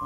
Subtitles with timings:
[0.00, 0.04] ตั้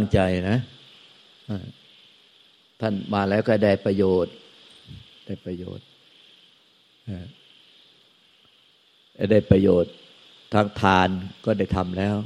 [0.00, 0.18] งใจ
[0.48, 0.58] นะ
[2.80, 4.34] ท่านมาแล้วก็ได้ประโยชน์
[5.26, 5.86] ได้ประโยชน์
[9.30, 9.92] ได้ประโยชน์
[10.54, 11.08] ทางทาน
[11.44, 12.16] ก็ได้ทำแล้ว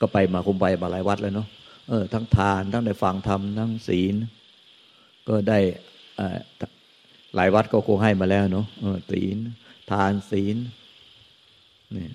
[0.00, 1.48] ก็ไปมาคุมไปมาหลายวัดแล้วเนาะ
[1.88, 4.14] เออทั้งทานทั้งได้ฟังธรรมทั้งศีล
[5.28, 5.58] ก็ได้
[7.34, 8.66] หลายวัดก็คงให้มาแล้วเนาะ
[9.10, 9.36] ศีล
[9.90, 10.56] ทานศีล
[11.96, 12.08] นี่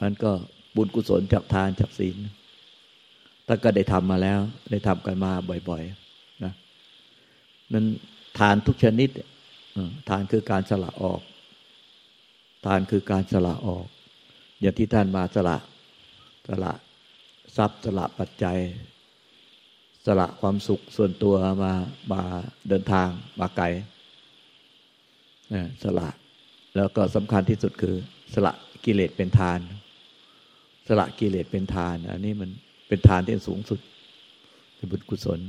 [0.00, 0.30] มันก็
[0.76, 2.16] บุญกุศลจากทานจากศีล
[3.46, 4.40] ท่านก็ได้ทำมาแล้ว
[4.70, 5.32] ได้ทำกันมา
[5.68, 6.52] บ่อยๆนะ
[7.72, 7.86] นั้น
[8.38, 9.10] ทานทุกชนิด
[10.08, 11.20] ทานคือการสละออก
[12.66, 13.86] ทานคือการสละออก
[14.60, 15.56] อย่างที่ท่านมาสละ
[16.48, 16.72] สละ
[17.56, 18.58] ทรัพย์สละปัจจัย
[20.08, 21.72] สละความสุขส่วนตัวมา
[22.12, 22.22] มา
[22.68, 23.08] เดินทาง
[23.40, 23.66] มาไกล
[25.82, 26.08] สละ
[26.76, 27.96] แล้วก็สำคัญที่สุดคือ
[28.34, 28.52] สละ
[28.84, 29.58] กิเลสเป็นทาน
[30.88, 32.50] สละกิเลสเป็นทาน อันนี้มัน
[32.88, 33.80] เป็นทานที่สูงสุด
[34.76, 35.40] เป็นบุญกุศล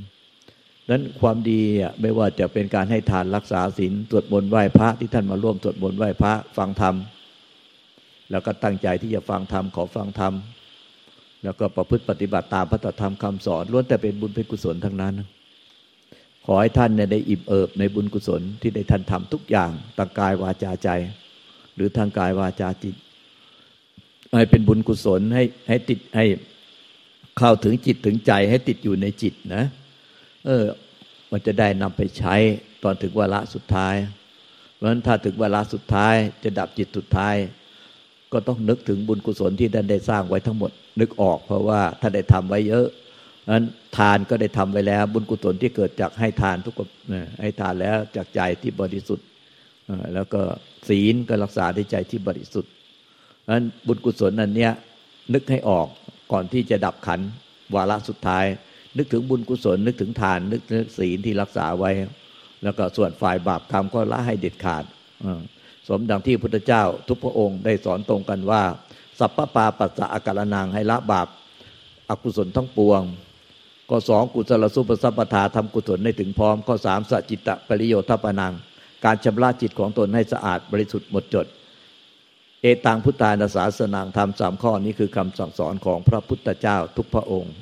[0.90, 6.94] นั้นความดีอะไม่ว่าจะเป็นการให้ทานรักษาศีลตรวจบนไหว้พระที่ท่านมาร่วมตรวจบนไหว้พระฟังธรรม
[8.30, 10.34] แล้วก็ตั้งใจที่จะฟังธรรมขอฟังธรรม
[11.44, 15.14] แล้วก็ประพฤติปฏิบัติตามพระธรรมคำสอนล้วนแต่เป็นบุญเป็นกุศลทั้งนั้น
[16.46, 20.88] ขอให้ท่านเนี่ยได้อิ่มเอิบในบุญกุศลที่ได้ท่านทำทุกอย่างทางกายวาจาใจ
[21.74, 22.94] หรือทางกายวาจาจิต
[24.36, 26.24] ให้เป็นบุญกุศลให้ให้ติดให้
[27.38, 29.64] เข้าถึงจิตถึงใจให้ติดอยู่ในจิตนะ
[30.46, 30.64] เออ
[31.30, 32.34] มันจะได้นำไปใช้
[32.84, 33.94] ตอนถึงวาระสุดท้าย
[34.74, 37.34] เพราะฉะนั้นถ้าถึงเวลาสุดท้ายจะดับจิตสุดท้าย
[38.32, 42.86] ก็ต้องนึกถึงบุญกุศลที่ท่านได้สร้างไว้ทั้งหมด นึกออก เพราะว่าท่านได้ทำไว้เยอะ
[43.50, 43.64] นั้น
[43.98, 46.88] ทานก็ได้ทำไว้แล้ว บุญกุศลที่เกิดจากให้ทานทุกคน
[47.40, 49.26] ให้ทานแล้วจากใจที่บริสุทธิ์
[50.14, 50.40] แล้วก็
[50.88, 52.72] ศีลก็รักษาในใจที่บริสุทธิ์
[53.50, 54.72] นั้นบุญกุศลนั้นเนี้ย
[55.34, 55.86] นึกให้ออก
[56.32, 57.20] ก่อนที่จะดับขัน
[57.74, 58.44] วาระสุดท้าย
[58.96, 61.90] นึกถึงบุญกุศล นึกถึงทาน นึกถึงศีลที่รักษาไว้
[62.62, 64.84] แล้วก็ส่วนฝ่ายบาปกรรมก็ละให้เด็ดขาด
[65.88, 68.62] สมดังที่พุทธเจ้าทุกพระองค์ได้สอนตรงกันว่า
[69.20, 71.28] สัพพปาปัสสะอาการนางให้ละบาป
[72.10, 73.02] อกุศลทั้งปวง
[73.88, 78.52] ข้อสองกุศลสุปสัพพทาทำกุศลให้ถึงพร้อมข้อสามสัจจิตะปริโยทปนัง
[79.04, 81.46] การชำระจิตของตนให้สะอาดบริสุทธิ์หมดจด
[82.62, 87.54] เอตังพุทธานาสาสนางธรรมสามข้อนี้คือคำสั่งสอนของพระพุทธเจ้าทุกพระองค์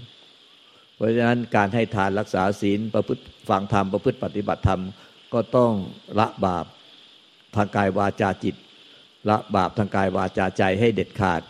[0.94, 4.82] เพราะฉะนั้นการให้ทานรักษาศีลประพฤติฟังธรรมประพฤติปฏิบัติธรรม
[5.32, 5.72] ก็ต้อง
[6.18, 6.66] ละบาป
[7.54, 8.54] ทางกายวาจาจิต
[9.28, 11.40] ละบาปทางกายวาจาใจให้เด็ดขาด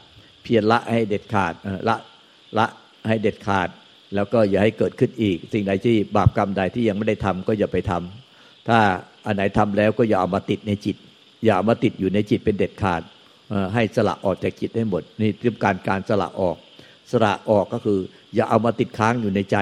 [0.43, 1.55] เพียรละให้เด็ดขาด
[1.89, 1.97] ละ
[2.59, 2.67] ละ
[3.09, 3.69] ให้เด็ดขาด
[4.15, 8.79] แล้วก็อย่าให้เกิดขึ้นอีก สิ่งใดที่บาปกรรมใดที่ยังไม่ได้ทำก็อย่าไปทำถ้า
[9.27, 10.97] อันไหนทำแล้วก็อย่าเอามาติดในจิต
[11.45, 13.03] อย่าเอามาติดอยู่ในจิตเป็นเด็ดขาด
[13.75, 16.56] ให้สละออกจากจิตให้หมด นี่คือการการสละออก
[17.11, 17.99] สละออกก็คือ
[18.35, 19.56] อย่าเอามาติดค้างอยู่ในใจ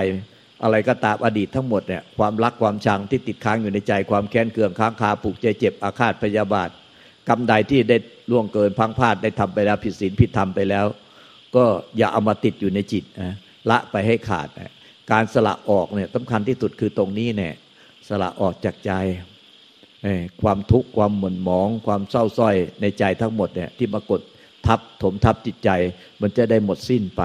[0.62, 6.70] อะไรก็ตามอดีตทั้งหมดเนี่ยความรักความชังที่ติดค้างอยู่ในใจ ความแค้นเคืองค้างคาผูกใจเจ็บอาฆาตพยาบาท
[7.28, 7.96] กรรมใดที่ได้
[8.30, 10.86] ล่วงเกินพังพลาดได้ทำไปแล้วผิดศีลผิดธรรมไปแล้ว
[11.56, 11.64] ก็
[11.98, 13.34] อย่าเอามาติดอยู่ในจิตนะ
[13.70, 14.48] ละไปให้ขาด
[15.12, 17.54] การสละออกเนี่ยสำคัญที่สุดคือตรงนี้เนี่ย
[18.08, 18.92] สละออกจากใจ
[20.42, 24.20] ความทุกข์ความหม่นหมอง ความเศร้าส้อยในใจทั้งหมดเนี่ยที่มากด
[24.66, 25.70] ทับถมทับจิตใจ
[26.20, 27.22] มันจะได้หมดสิ้นไป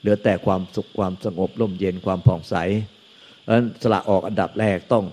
[0.00, 2.54] เหลือแต่ความสุขความสงบร่มเย็นความผ่องใส
[3.40, 5.04] เพราะนั้นสละออกอันดับแรกต้อง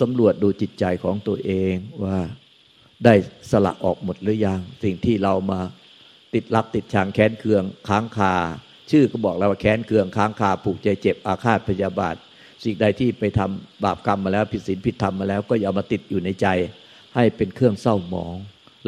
[0.00, 2.18] สำรวจดูจิตใจของตัวเองว่า
[3.04, 3.14] ได้
[3.50, 5.60] สละออกหมดหรือยัง สิ่งที่เรามา
[6.34, 8.34] ติดรักติดชังแค้นเคืองค้างคา
[8.90, 12.16] ชื่อก็บอกแล้วว่าแค้นเคืองค้างคาผูกใจเจ็บอาฆาตพยาบาท
[12.64, 16.46] สิ่งใดที่ไปทำบาปกรรมมาแล้วผิดศีลผิดธรรมมาแล้วก็อย่ามาติดอยู่ในใจ
[17.14, 18.36] ให้เป็นเครื่องเศร้าหมอง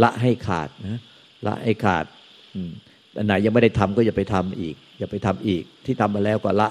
[0.03, 1.01] ละให้ขาดนะ
[1.47, 2.05] ละให้ขาด
[3.17, 6.69] อันไหนยังไม่ได้ทำก็อย่าไปทำอีก อย่าไปทำอีก ที่ทำมาแล้วก็ละ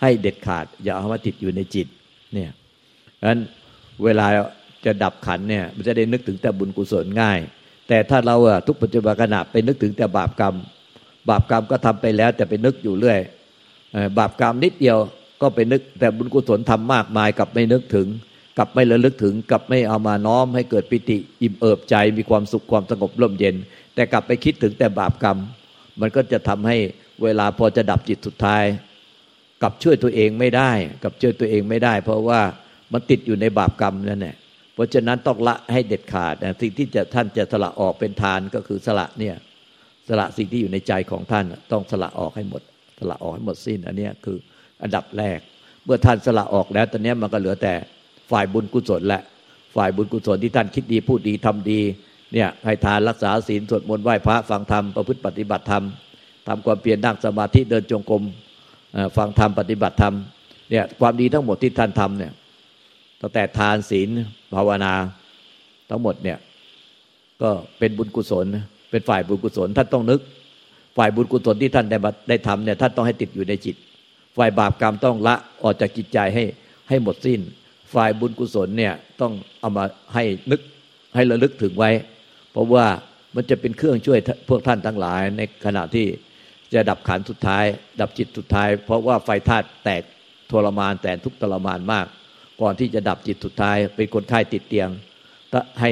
[0.00, 1.86] ให้เด็ดขาด อย่าเอามาติดอยู่ในจิต
[2.32, 2.50] เนี่ย
[3.18, 3.40] ฉะนั้น
[4.04, 4.26] เวลา
[4.86, 7.38] จะดับขันเนี่ยมันจะได้นึกถึงแต่บุญกุศลง่าย
[7.88, 10.54] แต่ถ้าเราอะทุกปัจจุบันขณะไปนึกถึงแต่บาปกรรม
[11.28, 13.18] บาปกรรมก็ทำไปแล้ว แต่ไปนึกอยู่เรื่อย
[14.18, 14.98] บาปกรรมนิดเดียว
[15.42, 18.08] ก็ไปนึกแต่บุญกุศลทำมากมายกับไม่นึกถึง
[18.58, 23.56] กับไม่ระลึกถึงกับไม่เอามาน้อมให้เกิดปิติอิ่มเอิบใจมีความสุขความสงบร่มเย็น
[23.94, 25.38] แต่กลับไปคิดถึงแต่บาปกรรม
[26.00, 26.76] มันก็จะทำให้
[27.22, 28.64] เวลาพอจะดับจิตสุดท้าย
[29.62, 30.70] กับช่วยตัวเองไม่ได้
[31.04, 32.40] กับช่วยตัวเองไม่ได้ เพราะว่า
[32.92, 34.36] มันติดอยู่ในบาปกรรมนั่นแหละ
[34.74, 39.36] เพราะฉะนั้นต้องละให้เด็ดขาดสิ่งที่จะท่านจะสละออกเป็นทานก็คือสละเนี่ย
[40.08, 42.62] สละสิ่งที่อยู่ในใจของท่านต้องสละออกให้หมด
[42.98, 44.38] สละออกให้หมดสิ้นอันนี้คือ
[44.82, 45.38] อันดับแรก
[45.84, 47.74] เมื่อท่านสละออกแล้วตอนนี้มันก็เหลือแต่
[48.30, 49.22] ฝ่ายบุญกุศลแหละ
[49.76, 51.80] ฝ่ายบุญกุศลที่ท่านคิดดีพูดดีทำดี
[52.34, 55.84] เนี่ยให้ทานรักษาศีลสวดมนต์ไหว้พระฟังธรรมประพฤติปฏิบัติธรรม
[56.48, 58.22] ทำความเปลี่ยนนั่งสมาธิเดินจงกรม
[59.16, 60.14] ฟังธรรมปฏิบัติธรรม
[60.70, 62.32] เนี่ยความดีทั้งหมดที่ท่านทำเนี่ย
[63.22, 64.08] ตั้งแต่ทานศีล
[64.54, 64.92] ภาวนา
[65.90, 66.38] ทั้งหมดเนี่ย
[67.42, 68.46] ก็เป็นบุญกุศล
[68.90, 70.20] เป็นฝ่ายบุญกุศล ท่านต้องนึก
[70.96, 71.98] ฝ่ายบุญกุศลที่ท่านได้
[72.28, 73.76] ได้ทำเนี่ยท่านต้องให้ติดอยู่ในจิต
[74.36, 76.44] ฝ่ายบาปกรรมต้องละออกจากจิตใจให้
[76.88, 77.40] ให้หมดสิ้น
[77.94, 79.84] ฝ่ายบุญกุศลเนี่ยต้องเอามา
[80.14, 80.60] ให้นึก
[81.14, 81.90] ให้ระลึกถึงไว้
[82.52, 82.86] เพราะว่า
[83.34, 84.18] มันจะเป็นเครื่องช่วย
[84.48, 86.06] พวกท่านทั้งหลายในขณะที่
[86.74, 87.64] จะดับขันสุดท้าย
[88.00, 90.02] ดับจิตสุดท้าย เพราะว่าไฟธาตุแตก
[90.50, 92.06] ทรมานแต่ทุกทรมานมาก
[92.62, 94.88] ก่อนที่จะดับจิตสุดท้าย เป็นคนไข้ติดเตียง
[95.80, 95.90] ให้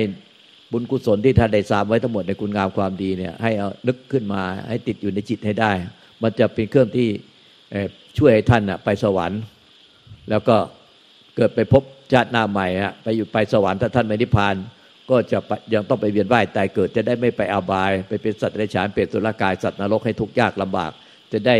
[0.72, 5.72] บุญกุศลที่ท่านได้สามไว้ทั้งหมดในคุณงามความดีเนี่ย ให้เอานึกขึ้นมาให้ติดอยู่ในจิตให้ได้
[6.22, 7.08] มันจะเป็นเครื่องที่
[8.18, 9.40] ช่วยให้ท่านไปสวรรค์
[10.30, 10.56] แล้วก็
[11.36, 11.82] เกิดไปพบ
[12.12, 14.54] ชาติหน้าใหม่ฮะไปอยู่ไปสวรรค์ถ้าท่านไม่นิพพาน
[15.10, 15.38] ก็จะ
[15.74, 20.92] ยังต้องไปเวียนว่ายตายเกิดจะได้ไม่ไปอาบาย ไปเป็นสัตว์ในฉานเปรตสุรกายสัตว์นรกให้ทุกข์ยากลำบาก
[21.32, 21.56] จะได้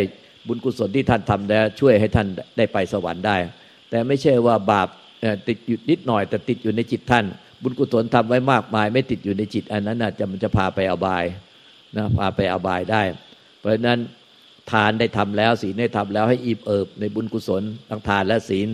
[0.47, 2.27] บุญกุศลที่ท่านทำแล้วช่วยให้ท่าน
[2.57, 3.37] ได้ไปสวรรค์ได้
[3.91, 4.89] แต่ไม่ใช่ว่าบาป
[5.49, 7.25] ติดอยู่นิดหน่อยแต่ติดอยู่ในจิตท่าน
[7.62, 11.25] บุญกุศลทำไว้มากมาย ไม่ติดอยู่ในจิต อันนั้นจะมันจะพาไปอบาย
[11.96, 13.02] นะพาไปอบายได้
[13.58, 13.99] เพราะฉะนั้น
[14.70, 18.69] ทานได้ทำแล้วศีลได้ทำแล้วให้อิ่มเอิบ ในบุญกุศลทั้งทานและศีล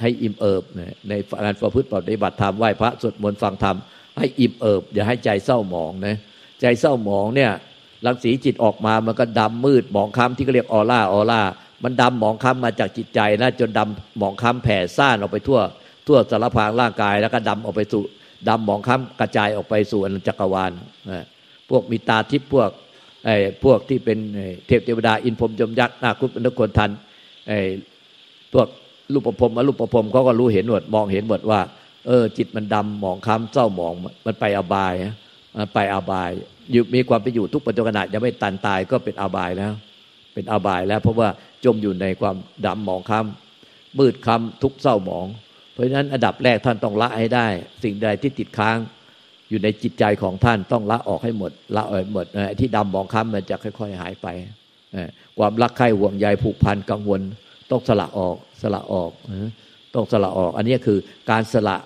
[0.00, 0.62] ให้อิ่มเอิบ
[1.08, 1.12] ใน
[1.44, 3.76] การประพฤติปฏิบัติธรรมไหว้พระสวดมนต์ฟังธรรม
[4.18, 6.16] ให้อิ่มเอิบอย่าให้ใจเศร้าหมองนะ
[6.60, 7.50] ใจเศร้าหมองเนี่ย
[8.06, 11.42] รังสีจิตออกมามันก็ดำมืดหมองคล้ำที่เขาเรียกออร่าออร่า
[11.84, 15.60] มันดำหมองคล้ำมาจากจิตใจนะจนดำหมองคล้ำแผ่ซ่านออกไปทั่ว
[16.06, 18.02] ทั่วสารพางร่างกาย แล้วก็ดำออกไปสู่
[18.48, 20.72] ดำหมองคล้ำกระจายออกไปสู่อนันจักรวาล
[21.70, 22.70] พวกมีตาทิพย์พวก
[23.24, 24.18] ไอ้พวกที่เป็น
[24.66, 26.90] เทพเทวดาอินพรมจมยักษ์นาคุปนคนทัน
[27.48, 27.58] ไอ้
[28.52, 28.68] พวก
[29.12, 31.60] รูปประพรมอรูปประพรมเขาก็รู้เห็นหมดมองเห็นหมดว่า
[32.06, 33.92] เออ จิตมันดำหมองคล้ำเศร้าหมอง
[34.26, 34.94] มันไปอบาย
[35.74, 36.30] ไปอบาย
[36.72, 39.72] อยู่มีความไปอยู่ทุกปัจจุบันยังไม่ตันตายก็เป็นอบายแล้ว
[40.34, 41.28] เป็นอบายแล้ว เพราะว่า
[41.64, 45.26] จมอยู่ในความดำหมองคล้ำมืดคล้ำทุกเศร้าหมอง
[45.72, 47.46] เพราะฉะนั้นอันดับแรกท่านต้องละให้ได้
[47.84, 48.76] สิ่งใดที่ติดค้าง
[49.48, 52.26] อยู่ในจิตใจของท่านต้องละออกให้หมด ละออกหมด
[52.60, 54.26] ที่ดำหมองค้ำมันจะค่อย ๆ หายไป
[55.38, 57.20] ความรักใคร่ห่วงใยผูกพันกังวล
[57.70, 59.10] ต้องสละออกสละออก
[59.94, 60.98] ต้องสละออก อันนี้คือ
[61.30, 61.76] การสละ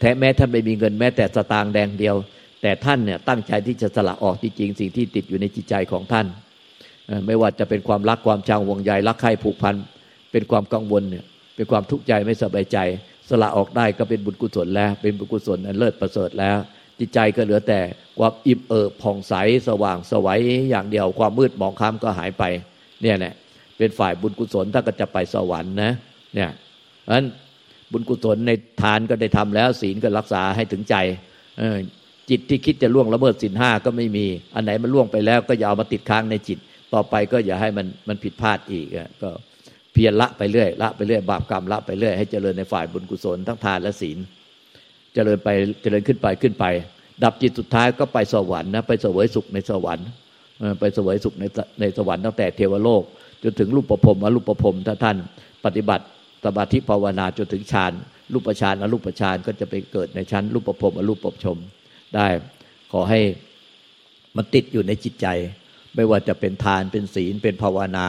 [0.00, 2.16] แท้แม้ท่านไม่มีเงินแม้แต่สตางค์แดงเดียว
[2.62, 6.26] แต่ท่านเนี่ยตั้งใจที่จะสละออกจริงๆสิ่งที่ติดอยู่ในจิตใจของท่าน
[7.26, 9.74] ไม่ว่าจะเป็นความรักความชังห่วงใยรักใคร่ผูกพัน
[10.32, 11.24] เป็นความกังวลเนี่ย
[11.56, 12.78] เป็นความทุกข์ใจไม่สบายใจ
[13.28, 16.58] สละออกได้ก็เป็นบุญกุศลแล้ว เป็นบุญกุศลอันเลิศประเสริฐแล้ว
[16.98, 17.80] จิตใจก็เหลือแต่
[18.18, 19.34] ความอิ่มเอิบผ่องใส
[19.68, 20.40] สว่างสวัย
[20.70, 22.44] อย่างเดียวความมืดหมองค้ำก็หายไป
[23.02, 23.32] เนี่ยแหละ
[23.78, 25.90] เป็นฝ่ายบุญกุศลถ้าก็จะไปสวรรค์นะ
[26.34, 26.50] เนี่ย
[27.02, 27.26] เพราะนั้น
[27.92, 28.50] บุญกุศลใน
[28.82, 30.96] ทานก็ได้ทำแล้ว ศีลก็รักษาให้ถึงใจ
[32.30, 36.58] จิตที่คิดจะล่วงละเมิดศีลห้าก็ไม่มี อันไหนมันล่วงไปแล้วก็อย่าเอามาติดค้างในจิต
[36.94, 38.86] ต่อไปก็อย่าให้มันมันผิดพลาดอีก
[39.22, 39.30] ก็
[39.92, 44.18] เพียรละไปเรื่อยละไปเรื่อยบาปกรรมละไปเรื่อยให้เจริญในฝ่ายบุญกุศลทั้งทานและศีล
[45.14, 45.48] เจริญไป
[45.82, 46.64] เจริญขึ้นไปขึ้นไป
[47.22, 50.06] ดับจิตสุดท้ายก็ไปสวรรค์นะไปเสวยสุขในสวรรค์
[50.80, 51.44] ไปเสวยสุขใน
[51.80, 53.02] ในสวรรค์ตั้งแต่เทวโลก
[53.42, 55.16] จนถึงรูปประพรมอรูปประพรมถ้าท่าน
[55.64, 56.04] ปฏิบัติ
[56.44, 57.92] สมาธิภาวนาจนถึงฌาน
[58.32, 61.58] รูปฌานอรูปฌานก็จะไปเกิดในชั้น รูปประพรมอรูปประชม
[62.14, 62.26] ได้
[62.92, 63.20] ขอให้
[64.36, 65.26] มันติดอยู่ในจิตใจ
[65.96, 68.06] ไม่ว่าจะเป็นทานเป็นศีลเป็นภาวนา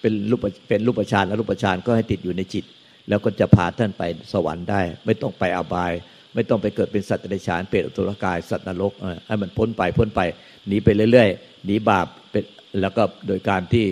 [0.00, 2.64] เป็นรูปเป็นรูปฌานและรูปฌานก็ให้ติดอยู่ในจิต
[3.08, 4.02] แล้วก็จะพาท่านไป
[4.32, 5.92] สวรรค์ได้ ไม่ต้องไปอบาย
[6.34, 8.92] ไม่ต้องไปเกิดเป็นสัตว์ในฌานเปรตอสุรกายสัตว์นรก
[9.26, 10.20] ให้มันพ้นไปพ้นไป
[10.68, 12.44] หนีไปเรื่อยๆหนีบาปเป็น
[12.80, 13.86] แล้วก็โดยการที่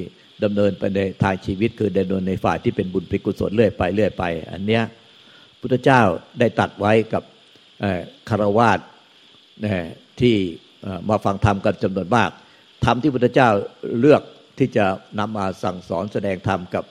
[0.44, 4.82] ดำเนินไปในทางชีวิตคือดำเนินในฝ่ายที่เป็นบุญพิกุศลเรื่อยไปเรื่อยไป อันเนี้ย
[5.60, 6.02] พุทธเจ้า
[6.38, 7.22] ได้ตัดไว้กับ
[8.28, 8.78] คารวาส
[10.20, 10.36] ที่
[11.08, 12.30] มาฟังธรรมกันจำนวนมาก
[12.84, 13.50] ธรรมที่พุทธเจ้า
[14.00, 14.22] เลือก
[14.58, 14.86] ที่จะ
[15.18, 16.84] นำมาสั่งสอนแสดงธรรมกับ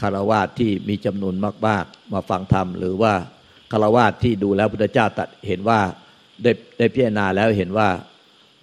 [0.00, 1.34] คารวะที่มีจำนวน
[1.66, 3.14] มากๆ มาฟังธรรม หรือว่า
[3.72, 5.80] คารวะที่ดูแล้วพุทธเจ้าตัดเห็นว่า
[6.42, 7.88] ได้ได้พิจารณาแล้วเห็นว่า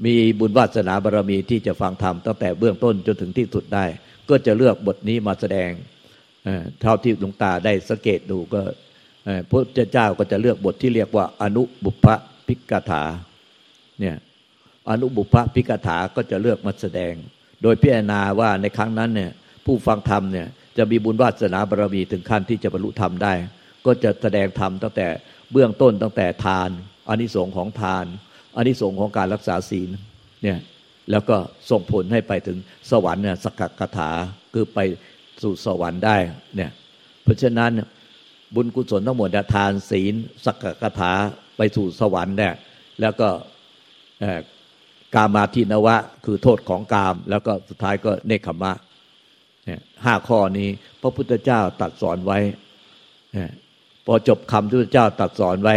[0.05, 3.85] มีบุญวาสนาบารรมีที่จะฟังธรรมตั้งแต่เบื้องต้นจนถึงที่สุดได้
[4.29, 5.69] ก็จะเลือกบทนี้มาแสดง
[6.81, 8.61] เท่าที่หลวงตาได้สังเกตดูก็
[9.49, 12.07] พระเจ้าก็จะเลือกบทที่เรียกว่าอนุบุพ
[12.47, 13.03] พิกถา
[13.99, 14.15] เนี่ย
[14.89, 17.13] อนุบุพพิกถาก็จะเลือกมาแสดง
[17.63, 19.31] โดยพิจารณาว่าในครั้งนั้นเนี่ย
[19.65, 23.33] ผู้ฟังธรรมเนี่ยจะมีบุญวาสนาบารมีถึงขั้นที่จะบรรลุธรรมได้
[23.85, 25.07] ก็จะแสดงธรรมตั้งแต่
[25.51, 26.69] เบื้องต้นตั้งแต่ทาน
[27.07, 28.05] อานิสงส์ของทาน
[28.55, 29.89] อานิสงส์ของการรักษาศีล
[30.43, 30.57] เนี่ย
[31.11, 31.37] แล้วก็
[31.69, 32.57] ส่งผลให้ไปถึง
[32.91, 34.11] สวรรค์เนี่ยสกัดคาถา
[34.53, 34.79] คือไป
[35.43, 36.17] สู่สวรรค์ได้
[36.55, 36.71] เนี่ย
[37.23, 37.71] เพราะฉะนั้น
[38.55, 40.13] บุญกุศลทั้งหมดทานศีล
[40.45, 41.11] สักกถา
[41.57, 42.53] ไปสู่สวรรค์เนี่ย
[43.01, 43.29] แล้วก็
[45.15, 48.73] กามาทินวะ คือโทษของกาม แล้วก็สุดท้ายก็เนคขมะ
[50.05, 50.69] ห้าข้อนี้
[51.01, 52.39] พระพุทธเจ้าตัดสอนไว้
[54.05, 55.75] พอจบคำที่พระเจ้าตัดสอนไว้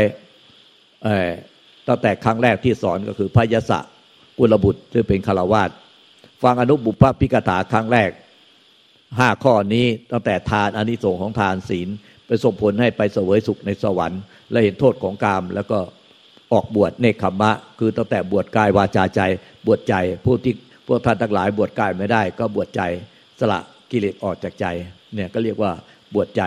[1.89, 3.73] ตั้งแต่ครั้งแรกที่สอนก็คือพยศ
[4.39, 5.71] กุลบุตรซึ่งเป็นคารวาส
[6.43, 8.11] ฟังอนุบุพพิกถาครั้งแรก
[9.19, 11.89] ห้าข้อนี้ตั้งแต่ทานอานิสงส์ของทานศีล
[12.27, 14.21] ไปส่งผลให้ไปเสวยสุขในสวรรค์
[14.51, 15.79] และเห็นโทษของกามแล้วก็
[16.53, 19.21] ออกบวชเนคขมะ คือตั้งแต่บวชกายวาจาใจ
[19.67, 19.95] บวชใจ
[20.25, 20.55] ผู้ที่
[20.87, 22.83] พวกท่านทั้งหลาย บวชกายไม่ได้ ก็บวชใจ
[23.41, 23.59] สละ
[23.91, 24.67] กิเลสออกจากใจ
[25.15, 25.73] เนี่ยก็เรียกว่า
[26.15, 26.43] บวชใจ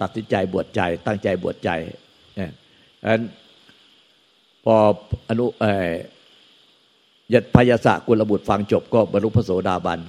[0.00, 1.70] ตัดสินใจบวชใจ ตั้งใจบวชใจ
[2.36, 2.50] เนี่ย
[3.04, 3.20] อัน
[4.64, 4.76] พอ
[5.28, 5.64] อนุเอ
[7.32, 10.00] ยัดพยาศกุลบุตรฟังจบก็บรรลุพระโสดาบัน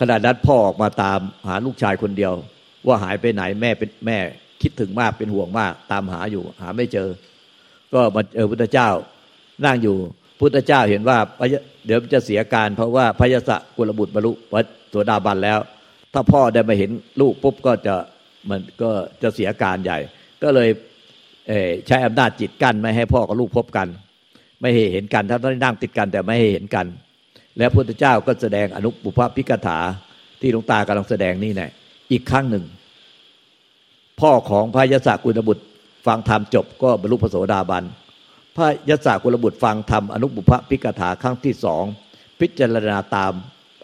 [0.00, 2.32] ขณะนั้นพ่อออกมาตามหาลูกชายคนเดียว
[2.86, 4.18] ว่าหายไปไหนแม่เป็นแม่
[4.62, 7.08] คิดถึงมากเป็นห่วงมาก ตามหาอยู่ หาไม่เจอ
[7.94, 8.88] ก็มาเจอพุทธเจ้า
[9.64, 9.96] นั่งอยู่
[10.40, 11.18] พุทธเจ้าเห็นว่า
[11.86, 15.58] เดี๋ยวจะเสียการ เพราะว่าพยาศกุลบุตรบรรลุพระโสดาบันแล้ว
[16.12, 16.90] ถ้าพ่อได้มาเห็น
[17.20, 17.94] ลูกปุ๊บก็จะ
[18.50, 18.90] มันก็
[19.22, 19.98] จะเสียการใหญ่
[20.42, 20.68] ก็เลย
[21.86, 23.88] ใช้อำนาจจิตกั้นไม่ให้พ่อกับลูกพบกัน
[24.60, 26.86] ไม่ให้เห็นกันถ้าต้องนั่งติดกันแต่ไม่ให้เห็นกัน
[27.58, 29.78] แล้วพุทธเจ้าก็แสดงอนุปุพพิกถา
[30.40, 31.68] ที่หลวงตากำลังแสดงนี่แน่
[32.12, 32.64] อีกครั้งหนึ่ง
[34.20, 35.64] พ่อของพระยศกุลบุตร
[36.08, 37.84] ฟังธรรมจบก็บรรลุพระโสดาบัน
[38.56, 41.84] พระยศกุลบุตรฟังธรรมอนุปุพพิกถาครั้งที่สอง
[42.40, 43.32] พิจารณาตาม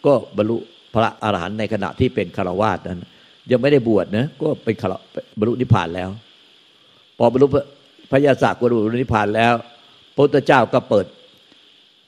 [0.06, 0.56] ก็บรรลุ
[0.94, 3.04] พระอรหันต์ในขณะที่เป็นคารวาสนั้น
[3.50, 4.74] ยังไม่ได้บวชนะก็เป็น
[5.38, 6.10] บรรลุนิพพานแล้ว
[7.18, 7.46] พอบรรลุ
[8.10, 9.54] พระยาศกุรุนิพพานแล้ว
[10.14, 11.06] พระพุทธเจ้าก็เปิด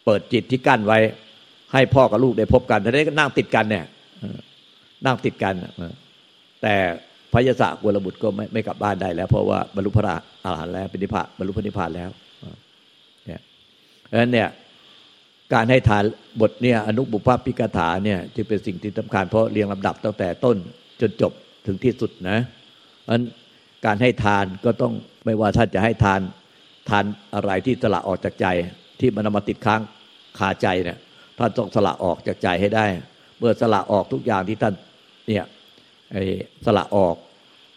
[0.05, 0.99] เปิดจิตที่กั้นไว้
[1.73, 3.85] ให้พ่อกับลูกได้พบกันทีนี้ก็นั่งติดกันเนี่ย
[5.07, 5.55] นั่งติดกัน
[6.63, 6.75] แต่
[7.37, 12.11] พระยาศกุลบุตรก็ไม่ไม่กลับบ้านได้แล้ว เพราะว่าบรรลุพระอรหันต์แล้วเป็นนิพพานบรรลุพระนิพพานแล้ว
[13.27, 13.41] เนี่ย
[14.07, 14.49] เพราะฉะนั้นเนี่ย
[15.55, 16.05] การให้ทาน
[16.41, 20.57] บทเนี่ยอนุบุพพิกถาเนี่ยจึงเป็นสิ่งที่สำคัญเพราะเรียงลำดับตั้งแต่ต้น
[21.01, 21.33] จนจบ
[21.67, 22.39] ถึงที่สุดนะ
[23.09, 23.21] อัน
[23.87, 24.93] การให้ทานก็ต้อง
[25.25, 26.21] ไม่ว่าท่านจะให้ทาน
[26.91, 28.47] ทานอะไรที่สละออกจากใจ
[29.01, 29.81] ที่มันมาติดค้าง
[30.39, 30.99] คาใจเนี่ย
[31.39, 32.87] ท่านต้องสละออกจากใจให้ได้
[33.39, 34.75] เมื่อสละออกทุกอย่างที่ท่าน
[35.29, 35.45] เนี่ย
[36.67, 37.17] สละออก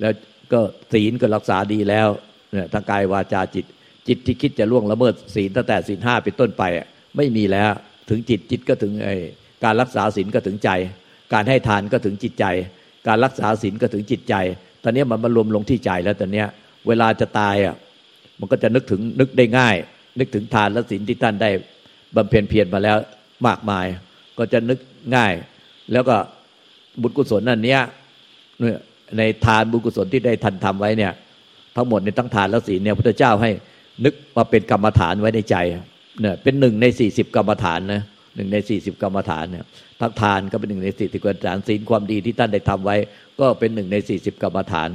[0.01, 0.13] แล้ว
[0.53, 0.59] ก็
[0.93, 2.07] ศีลก็รักษาดีแล้ว
[2.51, 3.65] เนี่ยทางกายวาจาจิต
[4.07, 6.63] จิตที่คิดจะล่วงละเมิดศีลตั้งแต่ศีลห้าเป็นต้นไป
[7.17, 7.71] ไม่มีแล้ว
[8.09, 9.15] ถึงจิตจิตก็ถึงไอ้
[9.63, 10.69] การรักษาศีลก็ถึงใจ
[11.33, 12.45] การให้ทานก็ถึงจิตใจ
[13.07, 14.35] การรักษาศีลก็ถึงจิตใจ
[14.83, 16.43] ตอนนี้มันมารวมลงที่ใจแล้วตอนนี้
[16.87, 17.75] เวลาจะตายอะ
[18.39, 19.75] มันก็จะนึกถึงนึกได้ง่าย
[20.19, 21.49] นึกถึงทานและศีลที่ท่านได้
[22.15, 22.97] บำเพ็ญเพียรมาแล้ว
[23.47, 23.85] มากมาย
[24.37, 24.79] ก็จะนึก
[25.15, 25.33] ง่าย
[25.93, 26.15] แล้วก็
[27.01, 27.81] บุญกุศลนั่นเนี้ย
[28.59, 28.79] เนี่ย
[29.17, 31.11] ในทานบุญกุศลที่ได้ทันทำไว้เนี่ย
[31.75, 33.51] ทั้งหมดในทั้งทานและศีลเนี่ยพระเจ้าให้
[34.05, 35.55] นึกมาเป็นกรรมฐานไว้ในใจ
[36.21, 38.01] เนี่ยเป็นหนึ่งในสี่สิบกรรมฐานนะ
[38.35, 39.65] หนึ่งในสี่สิบกรรมฐานเนี่ย
[40.01, 42.95] ทักทานก็เป็นหนึ่งในสี่สิบกรรมฐานศีลความดีที่ท่านได้ทำไว้
[43.39, 44.89] ก็เป็นหนึ่งในสี่สิบกรรมฐาน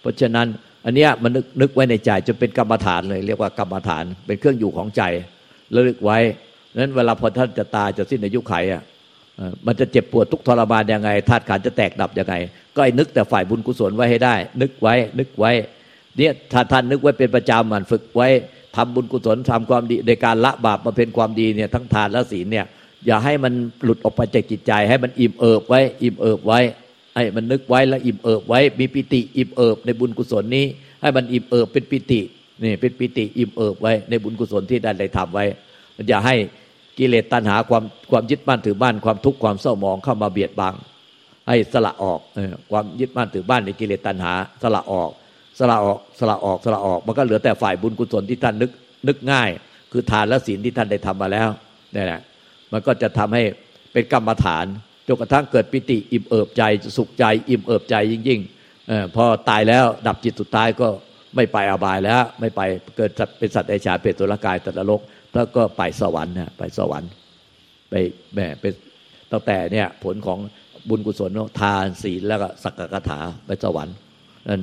[0.00, 0.46] เพราะฉะนั้น
[0.84, 5.02] อันเนี้ยมันนึกนึกไว้ในใจจนเป็นกรรมฐานเลยเรียกว่ากรรมฐานเป็นเครื่องอยู่ของใจ
[5.74, 6.18] ระลึกไว้
[6.76, 8.82] นั้นเวลาพอท่านจะตายจะสิ้นอายุไขอะ
[9.66, 12.34] มันจะเจ็บปวดทุกทรมานยังไงธาตุขันจะแตกดับยังไง
[12.74, 15.52] ก็ให้นึกแต่ฝ่ายบุญกุศลไว้ให้ได้ นึกไว้ นึกไว้
[16.16, 18.28] เนี่ยถ้าท่านนึกไว้เป็นประจำมันฝึกไว้
[18.76, 22.66] ทำบุญกุศลทำความดีในการละบาปมาเป็นความดีเนี่ยทั้งทานและศีลเนี่ย
[23.06, 23.52] อย่าให้มัน
[23.84, 26.60] หลุดออกไปจากจิตใจ ให้มันอิ่มเอิบไว้ อิ่มเอิบไว้
[27.14, 30.66] ไอ้มันนึกไว้แล้วอิ่มเอิบไว้ มีปิติอิ่มเอิบในบุญกุศลนี้
[31.02, 32.20] ให้มันอิ่มเอิบเป็นปิติ
[32.64, 35.44] นี่เป็นปิติอิ่มเอิบไว้ในบุญกุศลที่ได้ได้ทำไว้
[36.08, 36.36] อย่าให้
[37.00, 40.74] กิเลสตัณหาความความยึดมั่นถือมั่นความทุกข์ความเศร้าหมองเข้ามาเบียดบัง
[41.48, 42.20] ให้สละออก
[42.70, 45.10] ความยึดมั่นถือมั่นในกิเลสตัณหา สละออก
[45.58, 48.70] สละออกสละออกสละออก มันก็เหลือแต่ฝ่ายบุญกุศลที่ท่านนึก
[49.08, 49.48] นึกง่าย
[49.92, 51.48] คือทานและศีลที่ท่านได้ทำมาแล้ว
[51.94, 52.20] นี่แหละ
[52.72, 53.42] มันก็จะทำให้
[53.92, 54.66] เป็นกรรมฐาน
[55.08, 56.62] จนกระทั่งเกิดปิติอิ่มเอิบใจ
[56.96, 60.88] สุขใจ อิ่มเอิบใจยิ่งๆพอตายแล้วดับจิตสุดท้ายก็
[61.36, 62.60] ไม่ไปอบายแล้ว ไม่ไป
[62.96, 65.00] เกิดเป็นสัตว์ไอชาเป็นตุลกายตัตโลก
[65.34, 67.10] แล้วก็ไปสวรรค์นะไปสวรรค์
[67.90, 67.94] ไป
[68.34, 68.72] แหม่เป็น
[69.32, 70.38] ตั้งแต่เนี่ย ผลของ
[70.88, 73.94] บุญกุศลทานศีลแล้วก็สักกะถาไปสวรรค์
[74.48, 74.62] นั่น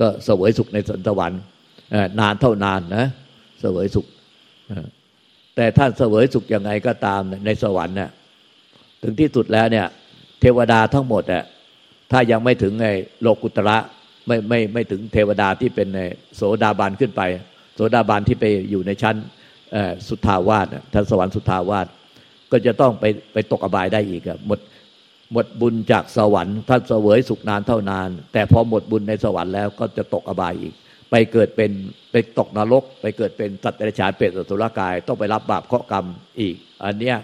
[0.00, 0.78] ก็เสวยสุขใน
[1.08, 1.40] สวรรค์
[2.20, 3.06] นานเท่านานนะ
[3.60, 4.06] เสวยสุข
[5.56, 8.10] แต่ท่านเสวยสุขยังไงก็ตามในสวรรค์เนี่ย
[9.02, 9.86] ถึงที่สุดแล้วเนี่ย
[10.40, 11.44] เทวดาทั้งหมดอะ
[12.10, 13.78] ถ้ายังไม่ถึงไอ้โลกุตระ
[14.26, 15.88] ไม่ไม่ไม่ถึงเทวดาที่เป็น
[16.36, 17.22] โสดาบันขึ้นไป
[17.74, 19.16] โสดาบันที่ไปอยู่ในชั้น
[20.08, 21.86] สุทธาวาสท่านสวรรค์สุทธาวาส
[22.52, 24.60] ก็จะต้องไปไปตกอบายได้อีกหมด
[25.32, 30.74] หมดบุญจากสวรรค์ท่านเสวยสุขนานเท่านาน แต่พอหมดบุญในสวรรค์แล้วก็จะตกอบายอีก
[31.10, 31.70] ไปเกิดเป็น
[32.12, 36.06] ไปตกนรก ไปเกิดเป็นสัตว์เดรัจฉานเปรตสุรกาย ต้องไปรับบาปเคราะกรรม
[36.40, 37.16] อีก อันเนี้ย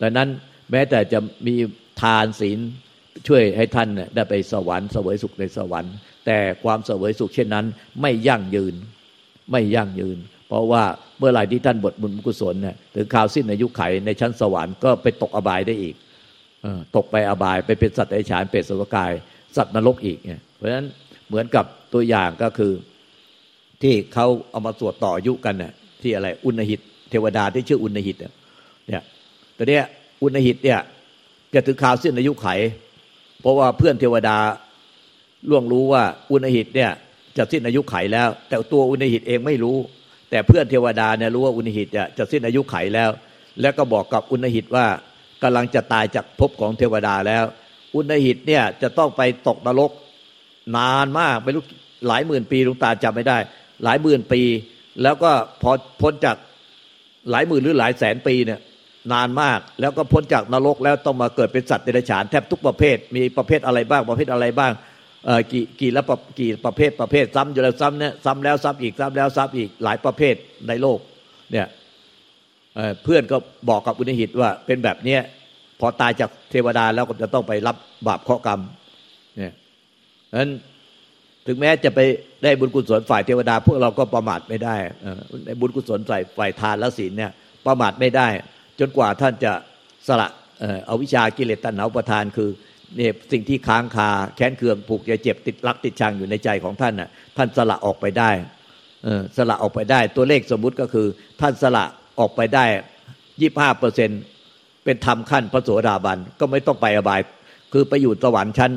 [0.00, 0.28] ดังนั้น
[0.70, 1.54] แม้แต่จะมี
[2.02, 2.58] ทานศีล
[3.26, 5.94] ช่วยให้ท่านได้ไปสวรรค์เสวยสุขในสวรรค์
[6.26, 7.66] แต่ความเสวยสุขเช่นนั้น
[8.00, 8.74] ไม่ยั่งยืน
[9.50, 10.82] ไม่ยั่งยืน เพราะว่า
[11.18, 15.94] เมื่อไหร่ที่ท่านบทบุญกุศลเนี่ยถึงข่าวสิ้นอายุไขในชั้นสวรรค์ก็ไปตกอบายได้อีก
[16.96, 19.12] ตกไปอบายไปเป็นสัตว์ไอฉานเปรตสวกาย
[19.56, 20.86] สัตว์นรกอีกเนี่ยเพราะฉะนั้น
[21.28, 21.64] เหมือนกับ
[21.94, 22.72] ตัวอย่างก็คือ
[23.82, 29.02] ที่เขาเอามาสวดต่อยุกันเนี่ยที่อะไรอุณหิต เทวดาที่ชื่ออุณหิตเนี่ย
[29.56, 29.80] ตอนนี้
[30.22, 30.80] อุณหิตเนี่ย
[31.54, 32.46] จะถึงข่าวสิ้นอายุไข
[33.40, 34.36] เพราะว่าเพื่อนเทวดา
[35.48, 36.90] ล่วงรู้ว่าอุณหิตเนี่ย
[37.36, 39.76] จะสิ้นอายุไขแล้ว แต่ตัวอุณหิตเองไม่รู้
[40.30, 43.10] แต่เพื่อนเทวดาเนี่ยรู้ว่าอุณหิตจะจะสิ้นอายุไขแล้ว
[43.60, 44.86] แล้วก็บอกกับอุณหิตว่า
[45.42, 47.44] กำลังจะตายจากภพของเทวดาแล้ว
[47.94, 49.90] อุณหิตเนี่ยจะต้องไปตกนรก
[50.76, 51.64] นานมากไม่รู้
[52.08, 53.38] หลายหมื่นปีลุงตาจำไม่ได้
[53.84, 54.42] หลายหมื่นปี
[55.02, 55.30] แล้วก็
[55.62, 55.70] พอ
[56.02, 56.36] พ้นจาก
[57.30, 58.60] หลายหมื่นหรือหลายแสนปีเนี่ย
[59.12, 64.72] นานมากแล้วก็พ้นจากนรกแล้วต้องมาเกิดเป็นสัตว์เดรัจฉานแทบทุกประเภท มีประเภทอะไรบ้างประเภทอะไรบ้าง
[65.52, 66.02] กี่กี่ละ
[66.38, 70.34] กี่ประเภทประเภท ซ้ำอยู่แล้วซ้ำเนี่ยซ้ำแล้วซ้ำอีกซ้ำแล้วซ้ำอีกหลายประเภท
[70.68, 70.98] ในโลก
[71.52, 71.66] เนี่ย
[73.02, 73.36] เพื่อนก็
[73.68, 75.20] บอกกับอุณหิตว่าเป็นแบบเนี้ย
[75.80, 78.60] พอตายจากเทวดาแล้วก็จะต้องไปรับบาปเคราะห์กรรม
[79.38, 79.52] เนี่ย
[80.40, 80.50] นั้น
[81.46, 82.00] ถึงแม้จะไป
[82.42, 84.76] ได้บุญกุศลฝ่ายเทวดา พวกเราก็ประมาทไม่ได้
[85.46, 87.32] ในบุญกุศลฝ่ายฝ่ายทานและศีลเนี่ย
[87.66, 88.28] ประมาทไม่ได้
[88.80, 89.52] จนกว่าท่านจะ
[90.08, 90.28] สละ
[90.86, 92.50] เอาวิชากิเลสตัณหาประทานคือ
[92.96, 98.30] เนี่ยสิ่งที่ค้างคาแค้นเคืองผูกใจเจ็บติดรักติดชังอยู่ในใจของท่านน่ะท่านสละออกไปได้
[99.36, 101.06] สละออกไปได้ ตัวเลขสมมุติก็คือ
[101.40, 101.84] ท่านสละ
[102.20, 102.64] ออกไปได้
[103.40, 104.10] ยี่ห้าเปอร์เซ็น
[104.84, 107.20] เป็นธรรมขั้นพระโสดาบันก็ไม่ต้องไปอบาย
[107.72, 108.72] คือไปอยู่สวรรค์ชั้น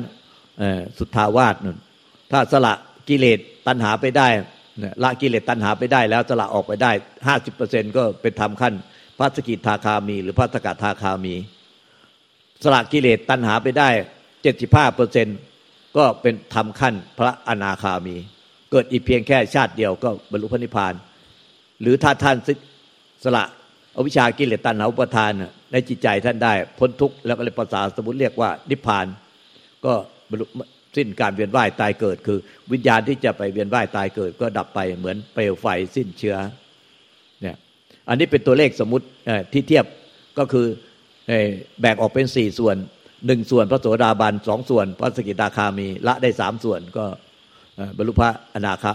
[0.98, 1.78] สุทธาวาสนั่น
[2.32, 2.74] ถ้าสละ
[3.08, 4.28] กิเลสตัณหาไปได้
[5.02, 6.90] ละกิเลสตัณหาไปได้แล้วสละออกไปได้
[7.26, 8.74] ห้าสิบเปอร์เซ็นก็เป็นธรรมขั้น
[9.18, 11.34] พระสกิทาคามี หรือพระสกัดทาคามี
[12.64, 13.88] สละกิเลสตัณหาไปได้
[14.42, 15.26] เจ็ดสิบห้าเปอร์เซ็น
[15.96, 18.16] ก็เป็นธรรมขั้นพระอนาคามี
[18.70, 20.94] เกิดอีกเพียงแค่ชาติเดียวก็บรรลุพระนิพพาน
[21.80, 22.36] หรือถ้าท่าน
[23.24, 23.44] สละ
[23.96, 25.30] อวิชากิเลสตัณหาอุปทาน
[25.72, 29.06] ในจิตใจท่านได้ พ้นทุกข์แล้วก็เลยภาษาสมุติเรียกว่านิพพาน
[29.84, 29.92] ก็
[30.30, 30.46] บรรลุ
[30.96, 32.38] สิ้นการเวียนว่ายตายเกิด คือ
[32.72, 36.36] วิญญาณที่จะไปเวียนว่ายตายเกิด ก็ดับไปเหมือนเปลวไฟสิ้นเชื้อ
[37.42, 37.56] เนี่ย
[38.08, 39.06] อันนี้เป็นตัวเลขสมมติ
[39.52, 39.84] ที่เทียบ
[40.38, 40.66] ก็คือ
[41.80, 42.76] แบ่งออกเป็นสี่ส่วน
[43.26, 47.04] หนึ่งส่วนพระโสดาบันสองส่วน พระสกิตาคามีละได้สามส่วนก็
[47.96, 48.92] บรรลุพระอนาคา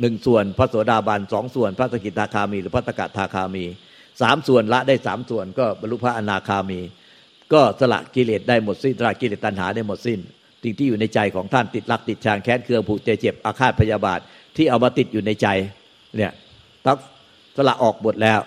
[0.00, 3.64] หนึ่งส่วน พระโสดาบันสองส่วน พระสกิตาคามี หรือพระตกะทาคามี
[4.22, 6.80] สามส่วนละได้สามส่วน ก็บรรลุพระอนาคามี
[7.52, 10.18] ก็สละกิเลสได้หมดสิ้นสละกิเลสตัณหาได้หมดสิ้น
[10.62, 14.20] สิ่งที่อยู่ในใจของท่านติดรักติดชางแค้นเคืองผูกใจเจ็บอาฆาตพยาบาท
[14.56, 15.46] ที่เอามาติดอยู่ในใจ
[16.16, 16.32] เนี่ย
[16.86, 16.98] ทัก
[17.56, 18.40] สละออกหมดแล้ว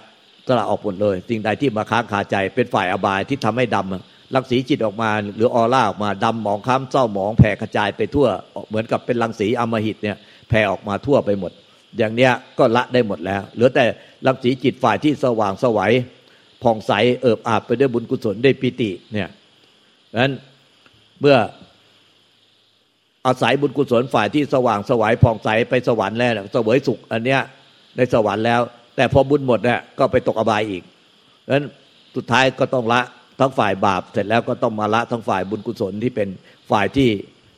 [0.60, 8.28] ละออกหมดเลยสิ่งใดที่มาค้างคาใจ เป็นฝ่ายอบายที่ทำให้ดำรังสีจิตออกมา หรือออร่าออกมาดำหมองค้ำเศร้าหมองแผ่กระจายไปทั่ว
[8.70, 10.18] เหมือนกับเป็นรังสีอมหิตเนี่ย
[10.50, 11.52] แผ่ออกมาทั่วไปหมด
[11.98, 13.86] อย่างเนี้ยก็ละได้หมดแล้ว เหลือแต่
[14.26, 15.92] รังสีจิตฝ่ายที่สว่างสวัย
[16.64, 19.30] ผ่องใสเอิบอาบไปด้วยบุญกุศลได้ปิติเนี่ย
[20.20, 20.34] นั้น
[21.22, 21.38] เมื่อ
[23.28, 27.42] อาศัยบุญกุศลฝ่ายที่สว่างสวัยผ่องใสไปสวรรค์แล้วเสวยสุขอันเนี้ย
[27.98, 28.62] ในสวรรค์แล้ว
[29.02, 30.84] แต่พอบุญหมดเนี่ยก็ไปตกอบายอีก
[31.42, 31.66] เพราะฉะนั้น
[32.16, 33.02] สุดท้ายก็ต้องละ
[33.40, 36.30] ทั้งฝ่ายบาปเสร็จแล้วก็ต้องมาละทั้งฝ่ายบุญกุศลที่เป็น
[36.72, 37.10] ฝ่ายที่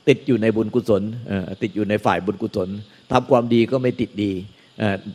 [0.08, 1.04] ติดอยู่ในบุญกุศล
[1.62, 2.70] ติดอยู่ในฝ่ายบุญกุศล
[3.12, 4.32] ทำความดีก็ไม่ติดดี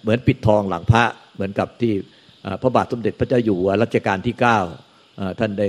[0.03, 1.93] เหมือนปิดทองหลังพระเหมือนกับที่
[2.63, 4.59] พระบาทสมเด็จพระเจ้าอยู่หัวรัชกาลที่เก้า
[5.39, 5.67] ท่านได้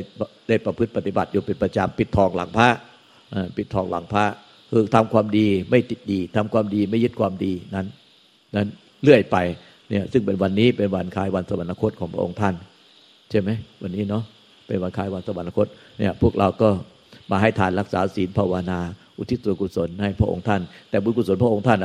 [0.47, 2.69] ได้ประพฤติปฏิบัติอยู่เป็นประจำปิดทองหลังพระ
[3.57, 4.25] ปิดทองหลังพระ
[4.71, 7.87] คือทำความดีไม่ติดดีทำความดีไม่ยึดความดีนั้น
[8.55, 8.67] นั้น
[9.03, 9.37] เลื่อยไป
[9.89, 12.55] เนี่ยซึ่งเป็นวันนี้เป็นวันคล้ายวันสวรรคตของพระองค์ท่าน
[13.29, 13.49] ใช่ไหม
[13.81, 14.23] วันนี้เนาะ
[14.67, 15.67] เป็นวันคล้ายวันสวรรคต
[15.99, 16.69] เนี่ยพวกเราก็
[17.31, 18.79] มาให้ทานรักษาศีลภาวนา
[19.17, 21.79] อุทิศส่วนกุศลให้พระองค์ท่าน แต่บุญกุศลพระองค์ท่าน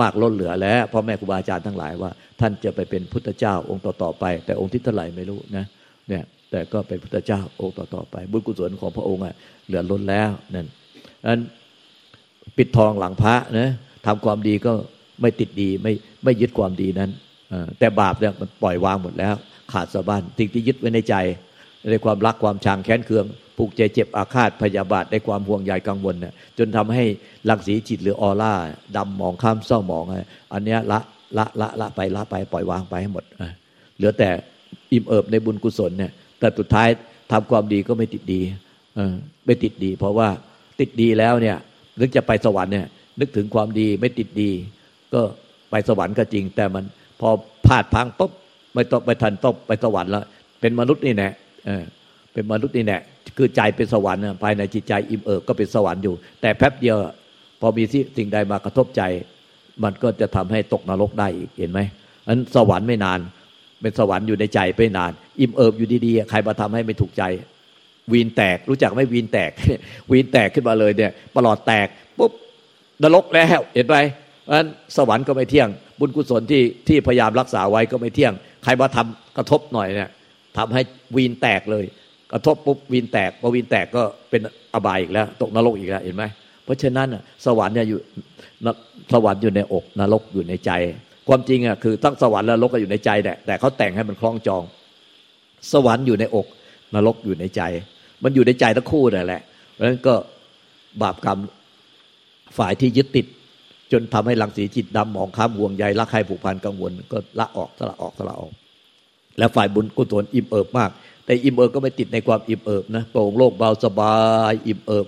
[0.00, 5.64] มากล้นเหลือแล้วพ่อแม่ครูบาอาจารย์ทั้งหลายว่า ท่านจะไปเป็นพุทธเจ้าองค์ต่อๆไป แต่องค์ที่เท่าไหร่ไม่รู้นะ
[6.08, 9.34] เนี่ยแต่ก็เป็นพุทธเจ้าองค์ต่อๆไป บุญกุศลของพระองค์อะ
[9.66, 10.66] เหลือล้นแล้วนั่น
[11.26, 11.40] นั้น
[12.56, 13.68] ปิดทองหลังพระนะ
[14.06, 14.72] ทำความดีก็
[15.20, 15.92] ไม่ติดดีไม่
[16.24, 17.10] ไม่ยึดความดีนั้น
[17.78, 19.34] แต่บาปเนี่ยมันปล่อยวางหมดแล้ว
[19.72, 21.14] ขาดสะบั้นสิ่งที่ยึดไว้ในใจ
[21.90, 23.26] ในความรักความชังแค้นเคือง
[23.58, 27.04] ผูกใจเจ็บอาฆาตพยาบาทในความห่วงใยกังวลเนี่ยจนทำให้
[27.48, 28.52] ลังสีจิตหรือออร่า
[28.96, 30.04] ดำหมองข้ามเศร้าหมอง
[30.52, 31.00] อันนี้ละ
[31.38, 33.24] ละละละไปละไปปล่อยวางไปให้หมด
[33.96, 34.28] เหลือแต่
[34.92, 36.88] อิ่มเอิบในบุญกุศลเนี่ยแต่สุดท้าย
[37.32, 38.40] ทำความดีก็ไม่ติดดี
[39.46, 40.28] ไม่ติดดี เพราะว่า
[40.80, 41.56] ติดดีแล้วเนี่ย
[42.00, 42.86] นึกจะไปสวรรค์เนี่ย
[43.20, 44.50] นึกถึงความดีไม่ติดดี
[45.14, 45.20] ก็
[45.70, 46.84] ไปสวรรค์ก็จริง แต่มัน
[47.20, 47.30] พอ
[47.66, 48.30] พลาดพังปุ๊บ
[48.74, 50.24] ไม่ต้องไปทันต้องไปสวรรค์แล้ว
[50.60, 51.28] เป็นมนุษย์นี่แน่
[51.66, 51.84] เออ
[52.32, 52.98] เป็นมนุษย์นี่แน่
[53.36, 56.96] คือใจเป็นสวรรค์ภายในจิตใจอิ่มเอิบก็เป็นสวรรค์อยู่ แต่แป๊บเดียว
[57.60, 57.84] พอมี
[58.16, 59.02] สิ่งใดมากระทบใจ
[59.84, 61.80] มันก็จะทำให้ตกนรกได้อีกเห็นไหม
[62.26, 63.18] อันสวรรค์ไม่นาน
[63.80, 67.22] เป็นสวรรค์อยู่ในใจไม่นาน อิ่มเอิบอยู่ดีๆใครมาทำให้ไม่ถูกใจ
[68.12, 69.50] วีนแตกรู้จักไหมวีนแตก
[70.10, 71.86] วีนแตกขึ้นมาเลยเนี่ยประหลอดแตก
[72.18, 72.32] ปุ๊บ
[73.02, 73.96] นรกแล้วเห็นไหม
[74.50, 75.68] อันสวรรค์ก็ไม่เที่ยง
[76.00, 78.32] บุญกุศลที่ที่พยายามรักษาไว้ก็ไม่เที่ยง
[78.64, 80.10] ใครมาทำกระทบหน่อยเนี่ย
[80.58, 80.82] ทำให้
[81.16, 81.84] วีนแตกเลย
[82.32, 84.40] กระทบปุ๊บวีนแตกพอวีนแตกก็เป็น
[84.74, 86.24] อบายอีกแล้ว ตกนรกอีกแล้วเห็นไหม
[86.64, 87.08] เพราะฉะนั้น
[87.46, 87.98] สวรรค์เนี่ยอยู่
[89.12, 90.70] สวรรค์อยู่ในอกนรกอยู่ในใจ
[91.28, 94.62] ความจริงอะคือทั้งสวรรค์และนรกก็อยู่ในใจแหละแต่เขาแต่งให้มันคล้องจอง
[95.72, 96.46] สวรรค์อยู่ในอก
[96.94, 97.62] นรกอยู่ในใจ
[98.22, 100.14] มันอยู่ในใจทั้งคู่นั่นแหละเพราะฉะนั้นก็
[101.02, 101.38] บาปกรรม
[102.58, 103.26] ฝ่ายที่ยึดติด
[103.92, 108.52] จนทำให้ลังสีจิตดำหมองค้ำห่วงใยรักใครผูกพันกังวล ก็ละออกสละออกสละออก
[109.38, 110.90] แล้วฝ่ายบุญกุศลอิ่มเอิบมาก
[111.24, 114.14] แต่อิ่มเอิบก็ไม่ติดในความอิ่มเอิบนะโปร่งโล่งเบาสบา
[114.50, 115.06] ยอิ่มเอิบ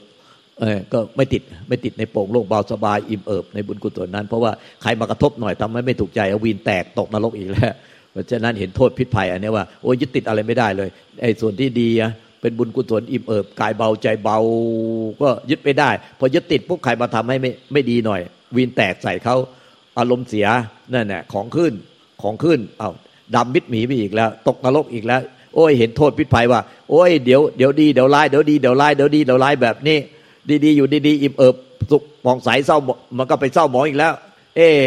[0.61, 7.75] เออก็ไม่ติดไม่ติดในโปร่งโล่งเบาสบายอิ่มเอิบในบุญกุศลนั้น เพราะว่าใครมากระทบหน่อยทำให้ไม่ถูกใจอวีนแตกตกนรกอีกแล้ว
[8.13, 10.89] เพราะฉะนั้นเห็นโทษพิษภัยอันนี้ว่าโอ้ยึดติดอะไรไม่ได้เลย
[11.23, 14.39] ไอ้ส่วนที่ดีอะเป็นบุญกุศลอิ่มเอิบกายเบาใจเบา
[15.23, 18.21] ก็ยึดไม่ได้ พอยึดติดปุ๊บใครมาทำให้ไม่ไม่ดีหน่อย
[18.57, 19.37] วีนแตกใส่เขา
[19.99, 20.47] อารมณ์เสีย
[20.93, 21.73] นั่นแหละของขึ้น
[22.23, 22.91] ของขึ้นเอา
[23.35, 25.21] ดำมิดหมีไปอีกแล้ว ตกนรกอีกแล้ว
[25.55, 26.61] โอ้ยเห็นโทษพิษภัยว่า
[26.91, 29.99] โอ้ยเดี๋ยวเดี๋ยวดีเดี๋ยวร้ายเดี๋ยวดีเดี๋ยวร้ายเดี๋ยวดีเดี๋ยวร้ายแบบนี้
[30.65, 31.57] ดีๆอยู่ดีๆอิ่มเอิบ
[31.91, 32.79] สุขมองใสเศร้า
[33.19, 34.13] มันก็ไปเศร้าหมองอีกแล้ว
[34.57, 34.81] เออ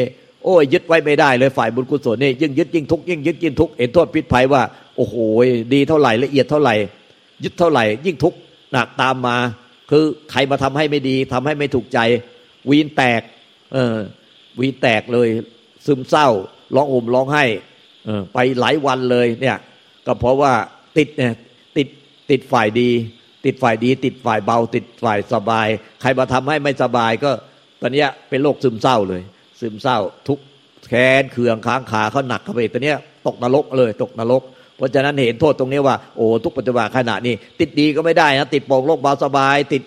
[0.44, 4.62] โอ้ยยึดไว้ไม่ได้เลยฝ่ายบุญกุศลนี่ยิ่งยึดยิ่งทุกยิ่งยึดยิ่งทุกเห็นโทษพิษภัยว่า
[4.98, 5.16] โอ้โห
[5.74, 6.76] ดีเท่าไหร่ละเอียดเท่าไหร่
[7.44, 8.34] ยึดเท่าไหร่ ยิ่งทุก
[8.72, 9.38] หนักตามมา
[9.92, 12.00] คือใครมาทำให้ไม่ดีทำให้ไม่ถูกใจ
[12.70, 13.22] วีนแตก
[13.74, 13.98] เออ
[14.60, 15.28] วีแตกเลย
[15.86, 16.28] ซึมเศร้า
[16.76, 17.46] ร้องห่มร้องไห้
[18.06, 19.58] เออไปหลายวันเลยเนี่ย
[20.06, 20.54] ก็เพราะว่า
[20.98, 21.34] ติดเนี่ย
[21.78, 21.88] ติด
[22.32, 22.90] ติดฝ่ายดี
[23.46, 25.68] ติดฝ่ายดี ติดฝ่ายเบา ติดฝ่ายสบาย
[26.02, 27.32] ใครมาทำให้ไม่สบายก็
[27.82, 29.22] ตอนนี้เป็นโรคซึมเศร้าเลย
[29.60, 29.98] ซึมเศร้า
[30.28, 30.40] ทุก
[30.90, 32.94] แค้นเคืองค้างขาเขาหนักเข้าไปตอนนี้
[33.28, 34.44] ตกนรกเลย ตกนรก
[34.78, 39.84] เพราะฉะนั้นเห็นโทษตรงนี้ว่าโอ้ทุกปัจจุบันขณะนี้ ติดดีก็ไม่ได้นะติดโปร่งโลกเบาสบาย ติด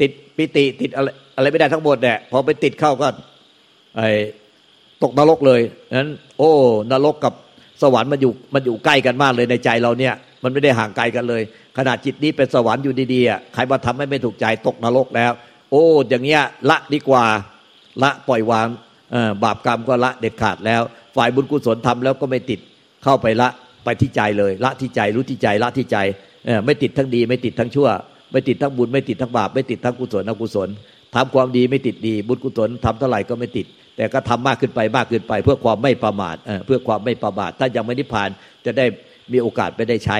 [0.00, 3.08] ติดปิติติดอะไร อะไรไม่ได้ทั้งหมดเนี่ยพอไปติดเข้าก็
[3.96, 4.08] ไอ้
[5.02, 5.60] ตกนรกเลย
[5.98, 6.50] นั้น โอ้
[6.92, 7.32] นรกกับ
[7.82, 11.42] สวรรค์มันอยู่มันอยู่ใกล้กันมากเลยในใจเราเนี่ย มันไม่ได้ห่างไกลกันเลย
[11.78, 15.32] ขนาดจิตนี้เป็นสวรรค์อยู่ดีๆใครมาทำให้ไม่ถูกใจตกนรกแล้ว
[15.70, 17.24] โอ้ อย่างเงี้ยละดีกว่า
[18.02, 18.68] ละปล่อยวาง
[19.42, 20.82] บาปกรรมก็ละเด็ดขาดแล้ว
[21.16, 22.60] ฝ่ายบุญกุศลทำแล้วก็ไม่ติด
[23.04, 23.48] เข้าไปละ
[23.84, 25.98] ไปที่ใจเลย ละที่ใจรู้ที่ใจละที่ใจ
[26.64, 27.88] ไม่ติดทั้งดี ไม่ติดทั้งชั่ว
[28.32, 30.68] ไม่ติดทั้งบุญไม่ติดทั้งบาปไม่ติดทั้งกุศลอกุศล
[31.14, 38.28] ทำความดีไม่ติดดี บุญกุศลทำเท่าไหร่ก็ไม่ติด แต่ก็ทำมากขึ้นไปมากขึ้นไป เพื่อความไม่ประมาทเพื่อความไม่ประมาทถ้ายังไม่นิพพาน
[38.64, 38.86] จะได้
[39.32, 40.18] มีโอกาสไปได้ใช้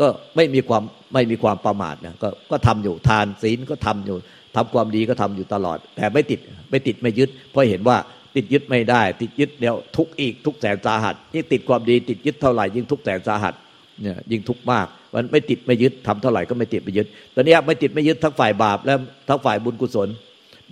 [0.00, 0.82] ก็ไม่มีความ
[1.14, 4.16] ไม่มีความประมาทนะก็ก็ทำอยู่ทานศีลก็ทำอยู่
[4.56, 7.96] ทำความดีก็ทำอยู่ตลอด แต่ไม่ติดไม่ติดไม่ยึด เพราะเห็นว่า
[8.36, 13.54] ติดยึดไม่ได้ ติดยึดเดี๋ยวทุกอีกทุกแสนสาหัสยิ่งติดความดีติดยึดเท่าไหร่ยิ่งทุกแสนสาหัส
[14.02, 18.94] เนี่ยยิ่งทุกข์มาก มันไม่ติดไม่ยึดทำเท่าไหร่ก็ไม่ติดไม่ยึด ตอนนี้ไม่ติดไม่ยึดทั้งฝ่ายบาปและ
[19.28, 20.08] ทั้งฝ่ายบุญกุศล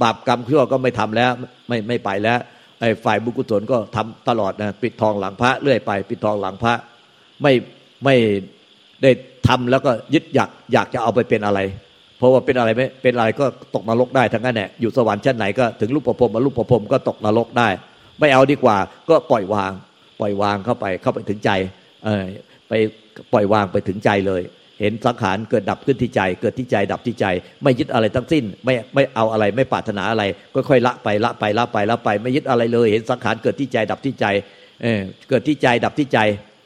[0.03, 1.31] บาปกรรมชั่วก็ไม่ทำแล้ว
[1.69, 2.39] ไม่ไม่ไปแล้ว
[2.81, 6.75] ไอ้ฝ่ายบุญกุศลก็ทำตลอดนะปิดทองหลังพระเรื่อยไป ปิดทองหลังพระ
[7.43, 7.53] ไม่
[8.05, 8.17] ไม่
[9.03, 9.11] ได้
[9.49, 11.61] ทำแล้วก็ยึดอยากอยากจะเอาไปเป็นอะไร
[12.19, 17.69] เพราะว่าเป็นอะไรไม่เป็นอะไรก็ตกนรกได้ทั้งนั้นแหละอยู่สวรรค์ชั้นไหนก็ถึงรูปประพรมมารูปประพรมก็ตกนรกได้
[18.21, 18.77] ไม่เอาดีกว่า
[19.11, 19.73] ก็ปล่อยวาง
[20.21, 21.51] ปล่อยวางเข้าไปเข้าไปถึงใจ
[22.05, 22.25] เออ
[22.69, 22.73] ไป
[23.33, 24.43] ปล่อยวางไปถึงใจเลย
[24.81, 27.27] เห็นสังขารเกิดดับขึ้นที่ใจ เกิดที่ใจดับที่ใจ
[27.63, 34.27] ไม่ยึดอะไรทั้งสิ้น ไม่ไม่เอาอะไรไม่ปรารถนาอะไรค่อยๆละไปละไปละไปละไป ไม่ยึดอะไรเลย เห็นสังขารเกิดที่ใจดับที่ใจ
[34.83, 36.19] เออเกิดที่ใจดับที่ใจ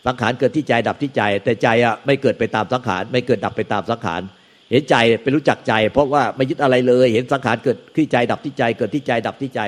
[0.07, 4.23] สังขารเกิดที่ใจดับที่ใจ แต่ใจอะไม่เกิดไปตามสังขารไม่เกิดดับไปตามสังขาร
[4.71, 9.61] เห็นใจเป็นรู้จักใจ เพราะว่าไม่ยึดอะไรเลย เห็นสังขารเกิดที่ใจดับที่ใจ เกิดที่ใจดับที่ใจ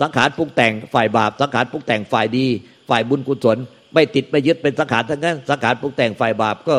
[0.00, 2.46] สังขารปรุงแต่งฝ่ายบาปสังขารปรุงแต่งฝ่ายดี
[2.90, 3.58] ฝ่ายบุญกุศล
[3.94, 6.76] ไม่ติดไม่ยึดเป็นสังขารทั้งนั้นสังขารปรุงแต่งฝ่ายบาปก็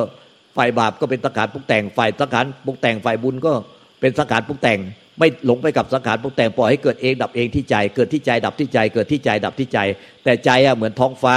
[0.58, 3.54] ฝ่ายบาปก็เป็นสังขารปรุงแต่งฝ่ายสังขารปรุงแต่งฝ่ายบุญก็
[4.01, 4.80] เป็นสังขารปรุงแต่ง
[5.19, 9.80] ไม่หลงไปกับสังขารปรุงแต่งปล่อยให้เกิดเองดับเองที่ใจเกิดที่ใจดับที่ใจเกิดที่ใจดับที่ใจ
[10.23, 11.36] แต่ใจอะเหมือนท้องฟ้า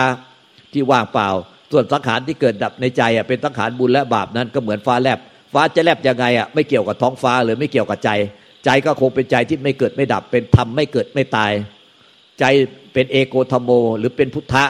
[0.72, 1.28] ที่ว่างเปล่า
[1.72, 5.18] ส่วนสังขารที่เกิดดับในใจอะเป็นสังขารบุญและบาปนั้นก็เหมือนฟ้าแลบ
[5.54, 8.10] ฟ้าจะแลบยังไงอะไม่เกี่ยวกับท้องฟ้าเลยไม่เกี่ยวกับใจ
[8.64, 11.52] ใจก็คงเป็นใจที่ไม่เกิดไม่ดับ เป็นธรรมไม่เกิดไม่ตาย
[12.40, 12.44] ใจ
[12.92, 14.64] เป็นเอโกธรรมโม หรือเป็นพุทธะ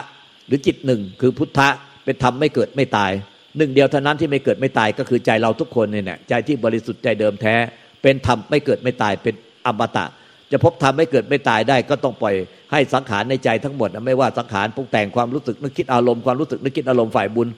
[0.48, 1.68] หรือจิตหนึ่งคือพุทธะ
[2.04, 3.12] เป็นธรรมไม่เกิดไม่ตาย
[3.56, 7.54] หนึ่งเดียวเท่านั้นที่ไม่เกิดไม่ตายก็คือใจเราทุกคนเนี่ยใจที่บริสุทธิ์ใจเดิมแท้
[8.02, 9.34] เป็นธรรมไม่เกิดไม่ตายเป็น
[9.66, 10.04] อมตะ
[10.52, 12.34] จะพบธรรมไม่เกิดไม่ตายได้ ก็ต้องปล่อย
[12.72, 17.48] ให้สังขารในใจทั้งหมดไม่ว่าสังขารปรุงแต่งความรู้สึกนึกคิดอารมณ์ความรู้สึกนึกคิดอารมณ์ฝ่ายบุญ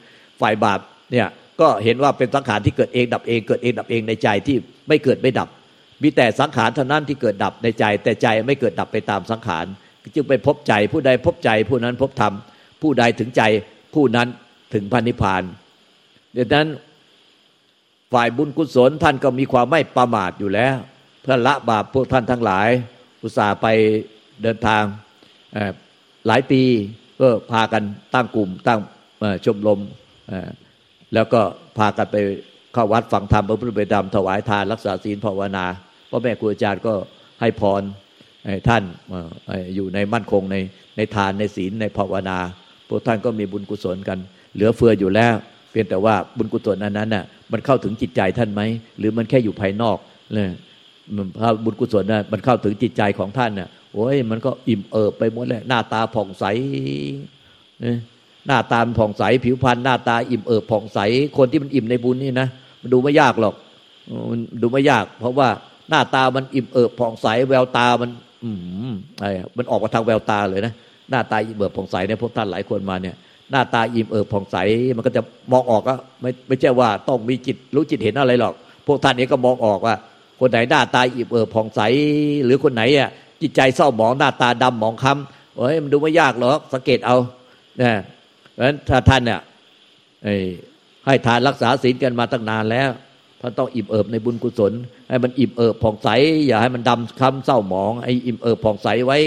[0.40, 0.80] ฝ่ายบาป
[1.12, 1.26] เนี่ย
[1.60, 4.56] ก็เห็นว่าเป็นสังขารที่เกิดเองดับเองเกิดเองดับเองในใจที่
[4.88, 5.48] ไม่เกิดไม่ดับ
[6.02, 9.64] มีแต่สังขารเท่านั้นที่เกิดดับในใจ แต่ใจไม่เกิดดับไปตามสังขาร
[10.14, 12.34] จึงไปพบใจผู้ใดพบใจผู้นั้นพบธรรม
[12.82, 13.42] ผู้ใดถึงใจ
[13.94, 14.28] ผู้นั้น
[14.74, 15.42] ถึงพระนิพพาน
[16.36, 16.68] ดังนั้น
[18.12, 20.76] ฝ่ายบุญกุศลท่านก็มีความไม่ประมาทอยู่แล้ว
[21.22, 22.68] เพื่อละบาปพวกท่านทั้งหลาย
[23.22, 23.66] อุตส่าห์ไป
[24.42, 24.82] เดินทาง
[26.26, 26.62] หลายปี
[27.20, 27.82] ก็พากัน
[28.14, 28.80] ตั้งกลุ่มตั้ง
[29.44, 29.80] ชมรม
[31.14, 31.40] แล้วก็
[31.78, 32.16] พากันไป
[32.72, 35.64] เข้าวัดฟังธรรมพระพุทธเจ้าถวายทานรักษาศีลภาวนา
[36.10, 36.94] พ่อแม่ครูอาจารย์ก็
[37.40, 37.82] ให้พร
[38.68, 38.82] ท่าน
[39.74, 40.56] อยู่ในมั่นคงใน
[40.96, 42.38] ในทานในศีลในภาวนา
[42.90, 44.18] พวกท่านก็มีบุญกุศลกัน
[44.54, 45.34] เหลือเฟืออยู่แล้ว
[45.70, 48.62] เพียงแต่ว่าบุญกุศลนั้นน่ะมันเข้าถึงจิตใจท่านไหม
[48.98, 49.96] หรือมันแค่อยู่ภายนอก
[50.34, 50.50] เลย
[51.38, 56.44] พระบุญกุศลน่ะมันเข้าถึงจิตใจของท่านน่ะโอ้ยมันก็อิ่มเอิบไปหมดเลยหน้าตาผ่องใส
[58.46, 60.98] หน้าตาผ่องใส ผิวพรรณหน้าตาอิ่มเอิบผ่องใส
[61.36, 62.48] คนที่มันอิ่มในบุญนี่นะ
[62.80, 63.54] มันดูไม่ยากหรอก
[64.30, 65.48] มันดูไม่ยาก เพราะว่า
[65.90, 68.10] หน้าตามันอิ่มเอิบผ่องใส แววตามัน
[68.44, 68.50] อื
[68.90, 70.72] มไอ้มันออกมาทางแววตาเลยนะ
[71.10, 73.16] หน้าตาอิ่มเอิบผ่องใสเนี่ยพวกท่านหลายคนมาเนี่ย
[73.50, 74.56] หน้าตาอิ่มเอิบผ่องใส
[74.96, 78.54] มันก็จะมองออกก็ไม่ไม่ใช่ว่าต้องมีจิตรู้จิตเห็นอะไรหรอก
[78.86, 79.94] พวกท่านนี้ก็มองออกว่า
[80.40, 81.80] คนไหนหน้าตาอิ่มเอิบผ่องใส
[82.44, 83.10] หรือคนไหนอะ
[83.42, 87.16] จิตใจเศร้าหมองหน้าตาดำหมองคล้ำเอ้ยมันดูไม่ยากหรอกสังเกตเอา
[87.82, 87.92] นะ
[88.52, 89.40] เพราะฉะนั้นถ้าท่านเนี่ย
[91.06, 92.90] ให้ทานรักษาศีลกันมาตั้งนานแล้ว
[93.40, 94.72] ท่านต้องอิ่มเอิบในบุญกุศล
[95.08, 96.08] ให้มันอิ่มเอิบผ่องใส
[96.46, 99.18] อย่าให้มันดำคล้ำเศร้าหมองไอ้อิ่มเอิบผ่องใสไว้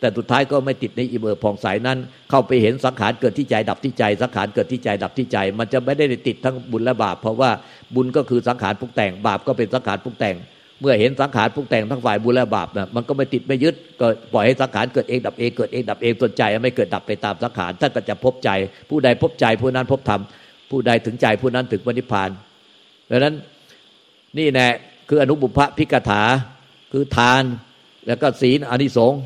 [0.00, 1.98] แต่สุดท้ายก็ไม่ติดในอิเบอร์ผ่องใสนั้น
[2.30, 7.50] เข้าไปเห็นสังขารเกิดที่ใจดับที่ใจ สังขารเกิดที่ใจดับที่ใจ มันจะไม่ได้ติดทั้งบุญและบาป เพราะว่า
[7.94, 10.36] บุญก็คือสังขารพุกแต่งบาปก็เป็นสังขารพุกแต่ง
[10.80, 18.50] เมื่อเห็นสังขารพุกแต่งทั้งฝ่ายบุญและบาปนะมันก็ไม่ติดไม่ยึดก็ปล่อยให้สังขารเกิดเองดับเองเกิดเองดับเองส่วนใจไม่เกิดดับไปตามสังขารท่านก็จะพบใจ
[18.90, 20.20] ผู้ใดพบใจผู้นั้นพบธรรม
[20.70, 22.30] ผู้ใดถึงใจผู้นั้นถึงวนิพพาน
[23.10, 23.34] ดังนั้น
[24.38, 24.68] นี่แน่
[25.08, 26.22] คืออนุบุพพิกถา
[26.92, 27.42] คือทาน
[28.06, 29.20] แล้วก็ศีลอนิสงส์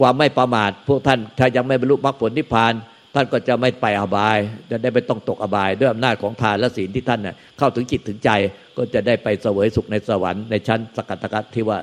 [0.00, 2.72] ความไม่ประมาทพวกท่านถ้ายังไม่บรรลุมรรคผลนิพพาน
[3.14, 4.38] ท่านก็จะไม่ไปอบาย
[4.70, 8.30] จะได้ไม่ต้องตกอบาย ด้วยอำนาจของทานและศีลที่ท่านเน่ยเข้าถึงจิตถึงใจ
[8.76, 11.78] ก็จะได้ไปเสวยสุขในสวรรค์ในชั้นสกัตกัตที่ว่า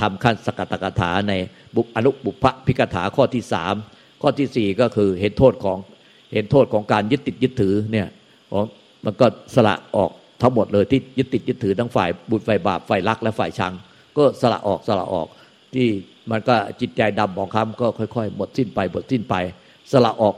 [0.00, 1.32] ทำขั้นสกัตกถาใน
[1.74, 3.74] บุอนุบุพพิกถาข้อที่สาม
[4.22, 5.78] ข้อที่สี่ก็คือเห็นโทษของ
[6.32, 8.08] เห็นโทษของการยึดติดยึดถือเนี่ย
[8.52, 8.64] ของ
[9.04, 10.10] มันก็สละออก
[10.42, 13.72] ทั้งหมดเลยที่ยึดติดยึดถือทั้งฝ่ายบุญฝ่ายบาปฝ่ายรักและฝ่ายชัง
[14.16, 15.28] ก็สละออกสละออก
[15.74, 15.88] ที่
[16.30, 19.34] มันก็จิตใจดำมองคำก็ค่อย ๆ หมดสิ้นไปหมดสิ้นไป
[19.92, 20.34] สละออก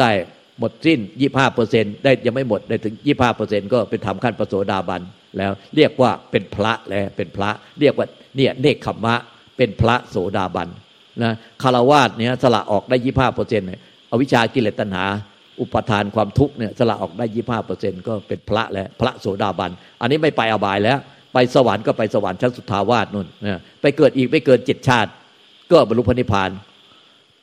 [0.00, 0.10] ได้
[0.58, 5.02] หมดสิ้นยี่ห้าเปอร์เซ็นได้ยังไม่หมดได้ถึงยี่ห้าเปอร์เซ็นก็เป็นธรรมขั้นปโสดาบัน
[5.38, 8.06] แล้ว เรียกว่าเป็นพระแล้วเป็นพระ เรียกว่า
[8.36, 9.14] เนี่ยเนคขมมะ
[9.56, 10.68] เป็นพระโสดาบัน
[11.22, 11.32] นะ
[11.62, 13.66] คารวาสเนี่ยสละออกได้ยี่ห้าเปอร์เซ็นต์
[14.10, 15.04] อวิชากิเลสตัณหา
[15.60, 20.98] อุปทานความทุกข์เนี่ยสละออกได้ยี่ห้าเปอร์เซ็นก็เป็นพระแล้วพระโสดาบัน อันนี้ไม่ไปอบายแล้ว
[21.32, 25.10] ไปสวรรค์ก็ไปสวรรค์ชั้นสุทาวาสนู่นนะไปเกิดอีกไม่เกินเจ็ดชาติ
[25.72, 26.50] ก็บรรลุพระนิพพาน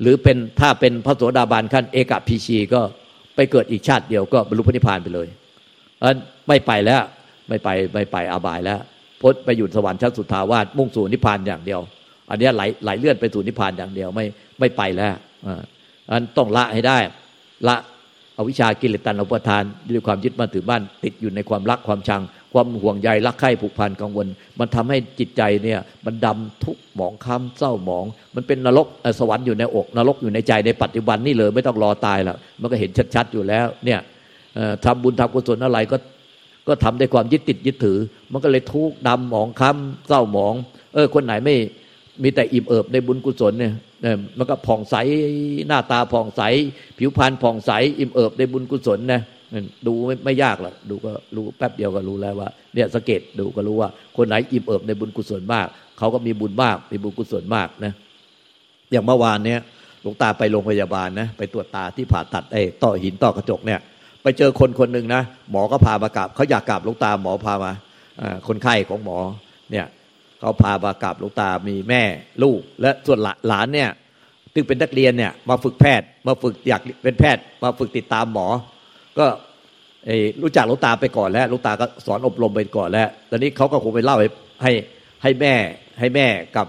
[0.02, 2.82] หรือเป็นถ้าเป็นพระโสดาบันขั้นเอกพีชีก็
[3.36, 5.28] ไปเกิดอีกชาติเดียวก็บรรลุพระนิพพานไปเลย
[6.04, 6.16] อัน
[6.48, 7.02] ไม่ไปแล้ว
[7.50, 8.80] ไม่ไปไม่ไปอาบายแล้ว
[9.22, 11.80] พ้นไปอยู่สวรรค์ชั้นสุทาวาสมุ่งสู่นิพพานอย่างเดียว
[12.30, 14.26] อันนี้ไหลไหลเลื่อนไปสู่นิพพานอย่างเดียวไม่
[14.60, 15.14] ไม่ไปแล้ว
[16.12, 16.98] อันต้องละให้ได้
[17.68, 17.76] ละ
[18.38, 22.22] อวิชากิเลสตันอุปทานด้วยความยึดมั่นถือมั่นติดอยู่ในความรักความชัง
[22.54, 24.28] ความห่วงใยรักใคร่ผูกพันกังวล
[24.60, 28.88] มันทำให้จิตใจเนี่ยมันดำทุกหมองค้ำเศร้าหมอง มันเป็นนรก
[29.20, 34.00] สวรรค์อยู่ในอก นรกอยู่ในใจในปัจจุบันนี่เลยไม่ต้องรอตายแล้วมันก็เห็นชัดๆอยู่แล้วเนี่ย
[34.86, 35.98] ทำบุญทำกุศลอะไรก็
[36.68, 37.98] ก็ทำด้วยความยึดติดยึดถือ
[38.32, 40.54] มันก็เลยทุกดำหมองค้ำเศร้าหมอง
[40.94, 41.56] เออ คนไหนไม่
[42.24, 43.74] มีแต่อิ่มเอิบในบุญกุศลเนี่ย
[44.38, 44.96] มันก็ผ่องใส
[45.68, 46.42] หน้าตาผ่องใส
[46.98, 49.22] ผิวพรรณผ่องใสอิ่มเอิบในบุญกุศลนะ
[49.88, 57.94] ดูไม่ไม่ยากหรอกดูก็รู้แป๊บเดียวก็รู้แล้วว่าเนี่ยสังเกตดูก็รู้ว่า คนไหนอิ่มเอิบในบุญกุศลมาก เขาก็มีบุญมาก มีบุญกุศลมากนะ
[58.92, 59.60] อย่างเมื่อวานเนี้ย
[60.02, 63.80] หลวงตาไปโรงพยาบาลนะไปตรวจตาที่ผ่าตัดไอ้ต่อหินต่อกระจกเนี่ย
[64.24, 67.72] ไปเจอคนคนหนึ่งนะหมอก็พามากราบเขาอยากกราบหลวงตาหมอพามา
[68.48, 69.18] คนไข้ของหมอ
[69.72, 69.86] เนี่ย
[70.40, 72.02] เขาพามากราบหลวงตามีแม่
[72.44, 73.90] ลูก และส่วนหลานเนี่ย
[74.54, 78.48] ซึ่งเป็นนักเรียนเนี่ยมาฝึกแพทย์ มาฝึกอยากเป็นแพทย์ มาฝึกติดตามหมอ
[79.20, 79.28] ก็
[80.42, 84.28] รู้จักลูกตาไปก่อนแล้วลูกตาก็สอนอบรมไปก่อนแล้ว ตอนนี้เขาก็คงไปเล่าให้
[84.64, 84.72] ให้
[85.24, 85.54] ให้แม่
[86.00, 86.68] ให้แม่กับ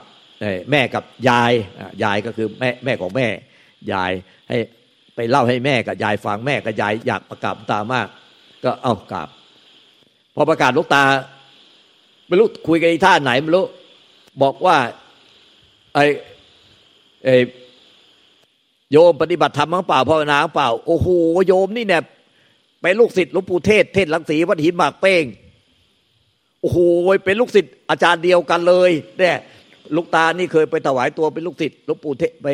[0.71, 1.53] แม่กับยาย
[2.05, 3.29] ยายก็คือแม่แม่ของแม่
[3.93, 4.13] ยาย
[4.49, 4.59] ให้
[5.15, 8.07] ไปเล่าให้แม่กับยายฟังแม่กับยายอยากประกาศตามาก
[8.65, 9.29] ก็เอากราบ
[10.35, 11.05] พอประกาศลูกตา
[12.27, 13.65] ไม่รู้คุยกันท่าไหนไม่รู้
[14.43, 14.77] บอกว่า
[15.95, 16.05] ไอ้
[17.25, 17.37] ไอ้
[18.91, 21.09] โยมปฏิบัติธรรมมั้งเปล่าภาวนาเปล่า โอ้โห
[21.47, 22.03] โยมนี่เนี่ย
[22.83, 25.25] เป็นลูกศิษย์หลวงปู่เทศ เทศลังสีวัดหินหมากเป้ง
[26.61, 26.79] โอ้โห
[27.25, 29.37] เป็นลูกศิษย์อาจารย์เดียวกันเลยเนี่ย
[29.97, 32.49] ลูกตานี่เคยไปถวายตัวเป็นลูกศิษย์หลวงปู่เทศไป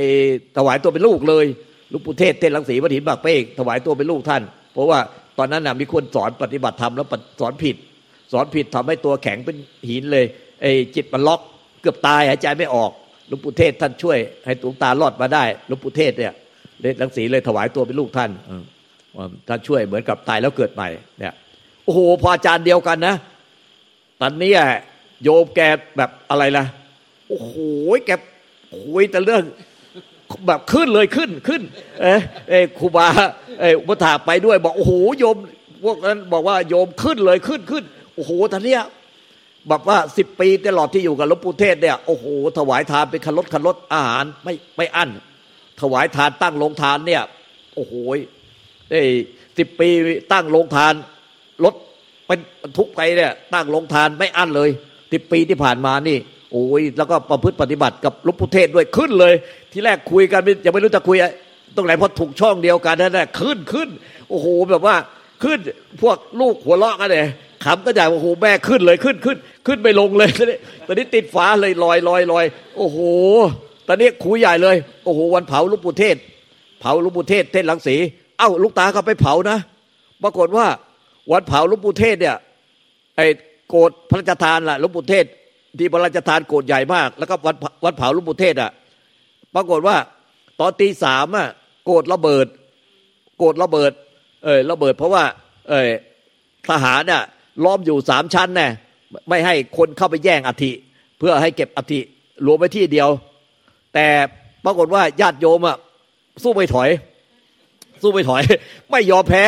[0.56, 1.46] ถวายตัวเป็นลูกเลย
[1.90, 4.98] หลวงปู่เทศเทศลังสีวัดหินหมากเป้งถวายตัวเป็นลูกท่าน เพราะว่า
[5.38, 7.06] ตอนนั้นน่ะมีคนสอนปฏิบัติธรรมแล้ว
[7.40, 7.76] สอนผิด
[8.32, 9.56] สอนผิดทำให้ตัวแข็งเป็น
[9.90, 10.24] หินเลย
[10.62, 11.40] ไอ้จิตมันล็อก
[11.82, 12.90] เกือบตายหายใจไม่ออก
[13.28, 16.32] หลวงปู่เทศท่านช่วย ให้ตุงตารอดมาได้หลวงปู่เทศเนี่ย
[16.80, 18.30] เลลังสีเลยถวายตัวเป็นลูกท่าน
[19.48, 21.34] ท่านช่วยเหมือนกับตายแล้วเกิดใหม่เนี่ย
[21.84, 23.14] โอ้โหพออาจารย์เดียวกันนะ
[24.20, 24.52] ตอนนี้
[25.22, 25.60] โยมแก
[25.96, 26.64] แบบอะไรล่ะ
[27.28, 27.54] โอ้โห
[28.06, 28.10] แก
[28.74, 29.42] คุยแต่เรื่อง
[30.46, 31.62] แบบขึ้นเลยขึ้นขึ้น
[32.00, 32.14] เอ้
[32.48, 33.06] เอ้ครูบา
[33.60, 35.36] เอ้อุปถาไปด้วย บอกโอ้โหโยม
[35.84, 38.82] พวกนั้นบอกว่าโยมขึ้นเลยขึ้นขึ้นโอ้โหตอนเนี้ย
[39.70, 42.26] บอกว่าสิบปีตลอดที่อยู่กับหลวงปู่เทศเนี่ยโอ้โห
[42.58, 45.10] ถวายทานเป็นคันรถคันรถอาหารไม่ไม่อั้น
[45.80, 47.22] ถวายทานตั้งโรงทานเนี่ย
[47.74, 47.94] โอ้โห
[48.90, 49.02] ได้
[49.58, 49.88] สิบปี
[50.32, 50.94] ตั้งโรงทาน
[51.64, 51.74] รถ
[52.26, 52.38] เป็น
[52.78, 54.70] ทุกไปเนี่ย ตั้งโรงทานไม่อั้นเลย
[55.12, 56.18] สิบปีที่ผ่านมานี่
[56.52, 59.34] โอ้ยแล้วก็ประพฤติปฏิบัติกับลวงปู่เทศด้วยขึ้นเลย
[59.72, 61.16] ที่แรกคุยกันยังไม่รู้จะคุย
[61.76, 63.88] ตรงไหนเพราะถูกช่องเดียวกันนั่นแหละขึ้นขึ้น
[64.30, 64.96] โอ้โหแบบว่า
[65.42, 65.58] ขึ้น
[66.02, 67.26] พวกลูกหัวเราะกันเลย
[67.64, 72.44] ขำก็ใหญ่โอ้โหแม่ขึ้นเลยขึ้นขึ้น ขึ้นไปลงเลยตอนนี้ตอนนี้ติดฟ้าเลยลอยลอยลอย
[72.76, 72.98] โอ้โห
[73.88, 76.16] ตอนนี้คุยใหญ่เลย โอ้โหวันเผาลูกปู่เทศ
[76.80, 77.96] เผาลูกปู่เทศเทศหลังสี
[78.38, 79.58] เอ้าลูกตาก็ไปเผานะ
[80.22, 80.66] ปรากฏว่า
[81.32, 82.36] วันเผาลูกปู่เทศเนี่ย
[83.16, 83.26] ไอ้
[83.70, 85.24] โกรธพระราชทานล่ะลูกปู่เทศ
[85.78, 88.70] ที่พระราชทานโกรธใหญ่มาก แล้วก็วันวันเผาลูกปู่เทศอะ
[89.54, 89.96] ปรากฏว่า
[90.60, 91.48] ตอนตีสามอะ
[91.84, 92.46] โกรธระเบิด
[93.38, 93.92] โกรธระเบิด
[94.44, 95.24] เออระเบิด เพราะว่า
[95.68, 95.90] เออ
[96.68, 97.22] ทหารเนี่ย
[97.64, 98.68] ล้อมอยู่สามชั้นแน่
[99.28, 100.70] ไม่ให้คนเข้าไปแย่งอธิ
[101.18, 102.00] เพื่อให้เก็บอธิ
[102.46, 103.08] รวมไว้ที่เดียว
[103.94, 104.06] แต่
[104.64, 105.76] ปรากฏว่าญาติโยมอะ
[106.42, 106.88] สู้ไม่ถอย
[108.02, 108.42] สู้ไม่ถอย
[108.90, 109.44] ไม่ยอมแพ้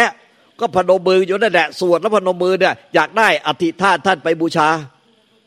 [0.61, 4.69] ก็พนมมืออยู่นั่นแหละสวดแล้วพนมมือเนี่ยอยากได้อธิท่าท่านไปบูชา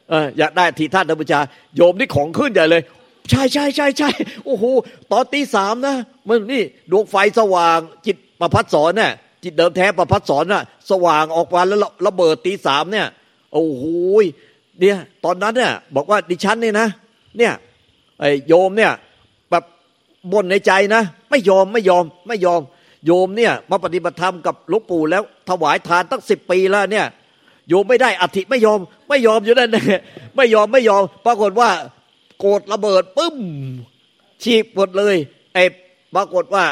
[0.10, 1.40] เอออยากได้อธิท่านบูชา
[1.76, 2.82] โยมนี่ของขึ้นใหญ่เลย
[3.30, 4.10] ใช่ใช่ใช่ใช่
[4.46, 4.64] โอ้โห
[5.12, 5.96] ตอนตีสามนะ
[6.28, 9.12] มันนี่ดวงไฟสว่างจิตประพัดสอนเนี่ย
[9.44, 13.08] จิตเดิมแท้ประพัดสอนน่ะ สว่างออกมาแล้วระเบิดตีสามเนี่ย
[13.54, 13.84] โอ้โห
[14.80, 16.88] เนี่ยตอนนั้นเนี่ยบอกว่าดิฉันเนี่ยนะ
[17.38, 17.54] เนี่ย
[18.20, 18.92] ไอโยมเนี่ย
[19.50, 19.64] แบบ
[20.32, 22.62] บ่นในใจนะ ไม่ยอมไม่ยอมไม่ยอม
[23.06, 27.08] โยมเนี่ยมาปฏิบัติธรรมกับหลวงปู่แล้วถวายทานตั้งสิบปีแล้วเนี่ย
[27.70, 30.02] โยมไม่ได้อธิไม่ยอม ไม่ยอมอยู่นั่นเนี่ย
[30.36, 31.70] ไม่ยอมไม่ยอม ปรากฏว่า
[32.40, 33.36] โกรธระเบิดปึ้ม
[34.44, 35.16] ฉีกหมดเลย
[35.54, 35.64] ไอ้
[36.16, 36.64] ปรากฏว่า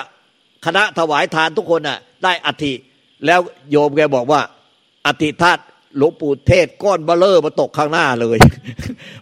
[0.66, 2.74] คณะถวายทานทุกคนอะ ได้อธิ
[3.26, 3.40] แล้ว
[3.72, 4.42] โยมแกบอกว่า
[5.08, 5.64] อธิธาตุ
[5.98, 8.38] หลวงปู่เทศก้อนเบลเลอร์มาตกข้างหน้าเลย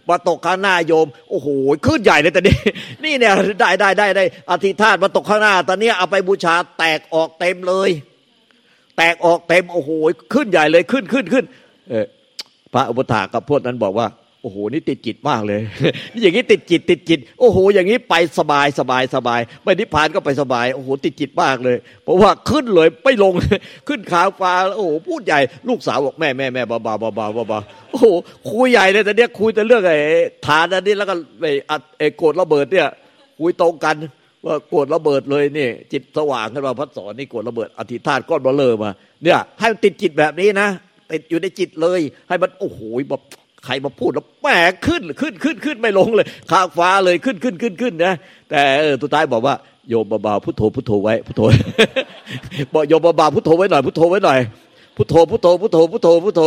[0.08, 1.48] มาตกข้างหน้าโยม โอ้โห
[1.86, 2.50] ขึ้นใหญ่เลยแตอน
[3.04, 7.90] นี่เนี่ยได้ได้ได้ได้อธิธาตมาตกข้างหน้า ตอนนี้เอาไปบูชาแตกออกเต็มเลย
[8.96, 9.90] แตกออกเต็มโอ้โห
[10.34, 11.44] ขึ้นใหญ่เลยขึ้นขึ้นขึ้น
[11.90, 12.06] เออ
[12.72, 14.06] พระอุปถากับพวกนั้นบอกว่า
[14.42, 15.60] โอ้โหนี่ติดจิตมากเลย
[16.22, 23.34] อย่างนี้ติดจิตติดจิต โอ้โห อย่างนี้ไปสบายสบายสบายไม่นิพพานก็ไปสบาย โอ้โห ติดจิตมากเลย เพราะว่าขึ้นเลยไม่ลง
[23.88, 27.58] ขึ้นขาฟ้าโอ้โหพูดใหญ่ลูกสาวบอกแม่แม่แม่เบาเบาเบาเบาเบา
[27.90, 28.06] โอ้โห
[28.50, 29.98] คุยใหญ่เลยแต่เนี้ยคุยแต่เรื่องไอ้
[30.46, 31.52] ฐานอันนี้แล้วก็ไอ้
[31.98, 32.88] ไอ้โกรธระเบิดเนี่ย
[33.38, 33.96] คุยตรงกัน
[34.46, 38.90] ว่าโกรธระเบิดเลยนี่ จิตสว่างขึ้นมาพัดสอนนี่โกรธระเบิดอธิษฐานก้อนเบลเลอร์มา
[39.24, 40.68] เนี่ยให้มันติดจิตแบบนี้นะ
[41.12, 43.22] ติดอยู่ในจิตเลย ให้มันโอ้โหแบบ
[43.68, 44.48] ครมาพูดแล้วแหม
[44.86, 48.14] ขึ้นขึ้นขึ้นขึ้นไม่ลงเลยข้างฟ้าเลยขึ้นขึ้นขึ้นขึ้นนะ
[48.50, 49.54] แต่เออตัวท้ายบอกว่า
[49.88, 51.42] โยมเบาๆพุทโธพุทโธไว้พุทโธ
[52.72, 54.40] บอกโยมเบาๆพุทโธไว้หน่อยพุทโธไว้หน่อย
[54.96, 56.42] พุทโธพุทโธพุทโธพุทโธพุทโธ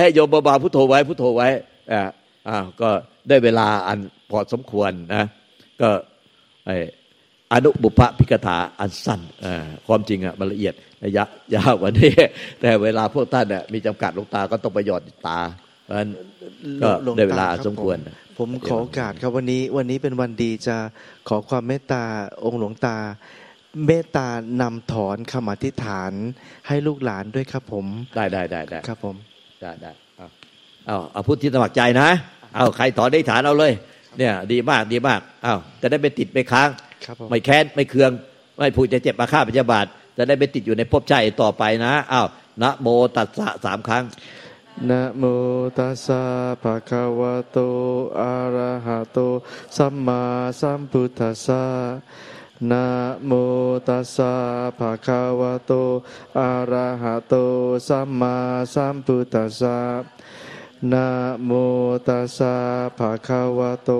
[0.00, 1.48] ให้โยมเบาๆพุทโธไว้พุทโธไว้
[1.92, 2.02] อ่า
[2.48, 2.90] อ่าก็
[3.28, 3.98] ได้เวลาอัน
[4.30, 5.24] พอสมควรนะ
[5.80, 5.88] ก็
[6.66, 6.70] ไอ
[7.52, 9.20] อนุบุพพิกถาอันสั้น
[9.86, 11.24] ความจริงอะมันละเอียดระยะ
[11.54, 12.12] ยาวกว่านี้
[12.60, 15.38] แต่เวลาพวกท่านเนี่ยมีจำกัดลงตาก็ต้องไปหยอดตา
[15.90, 16.10] เพราะฉะนั้น
[16.82, 17.96] ก็ได้เวลาสมควร
[18.38, 20.76] ผมขอโอกาสครับวันนี้วันนี้เป็นวันดีจะ
[21.28, 22.02] ขอความเมตตา
[22.44, 22.96] องค์หลวงตา
[23.86, 24.26] เมตตา
[24.60, 26.12] นำถอนคำอธิษฐาน
[26.68, 27.86] ให้ลูกหลานด้วยครับผม
[28.16, 29.14] ได้ได้ได้ได้ครับผม
[29.62, 30.28] ได้ได้เอา
[30.86, 32.08] เอาเอาพูดที่สมัครใจนะ
[32.56, 33.72] เอาใครถอนได้ฐานเอาเลย
[34.18, 36.68] เนี่ยดีมากดีมากเอาจะได้ไม่ติดไม่ค้าง
[37.30, 38.10] ไม่แค้นไม่เคือง
[38.58, 39.86] ไม่ผูกจะเจ็บมาฆ่าพยาบาท
[40.16, 42.26] จะได้ไม่ติดอยู่ในภพใจต่อไปนะอ้าว
[42.62, 42.86] นะโม
[43.16, 44.04] ตัสสะสามครั้ง
[44.88, 45.22] นะโม
[45.78, 46.22] ตัสสะ
[46.62, 47.58] ภะคะวะโต
[48.20, 49.18] อะระหะโต
[49.76, 50.22] สัมมา
[50.60, 51.64] สัมพุทธัสสะ
[52.70, 52.84] นะ
[53.26, 53.32] โม
[53.88, 54.32] ตัสสะ
[54.78, 55.72] ภะคะวะโต
[56.38, 57.34] อะระหะโต
[57.88, 58.36] สัมมา
[58.74, 59.78] สัมพุทธัสสะ
[60.92, 61.06] นะ
[61.44, 61.50] โม
[62.08, 62.54] ตัสสะ
[62.98, 63.90] ภะคะวะโต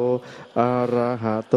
[0.61, 1.57] อะระหะโต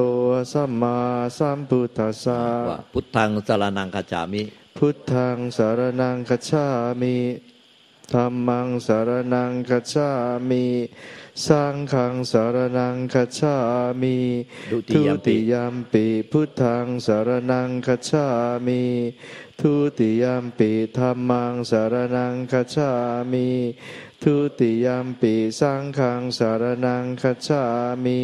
[0.51, 0.97] สัมมา
[1.37, 2.39] สัมพุทธัสสะ
[2.69, 4.43] ว่าพุทธังสารนังคาจามิ
[4.77, 6.65] พุทธังสารนังคัจฉา
[7.01, 7.15] มิ
[8.11, 10.09] ธัมมังสารนังคัจฉา
[10.49, 10.65] มิ
[11.45, 13.55] สังฆังสารนังคัจฉา
[14.01, 14.17] มิ
[14.71, 18.27] ดุติยมปิติยมปิพุทธังสารนังคัจฉา
[18.67, 18.83] มิ
[19.59, 22.91] ทุติยมปิธัมมังสารนังคัจฉา
[23.31, 23.47] มิ
[24.23, 27.63] ทุติยมปิสังฆังสารนังคัจฉา
[28.03, 28.21] มิ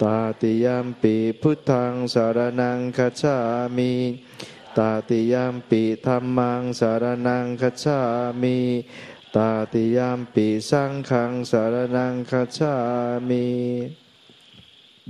[0.00, 3.36] ตาติยมปิพุทธังสารนังคัจฉา
[3.76, 3.92] มิ
[4.78, 8.00] ตาติยามปิธรรมังสารนังคชา
[8.42, 8.58] มี
[9.36, 12.74] ตาติยามปิสังขังสารนังคชา
[13.28, 13.46] มี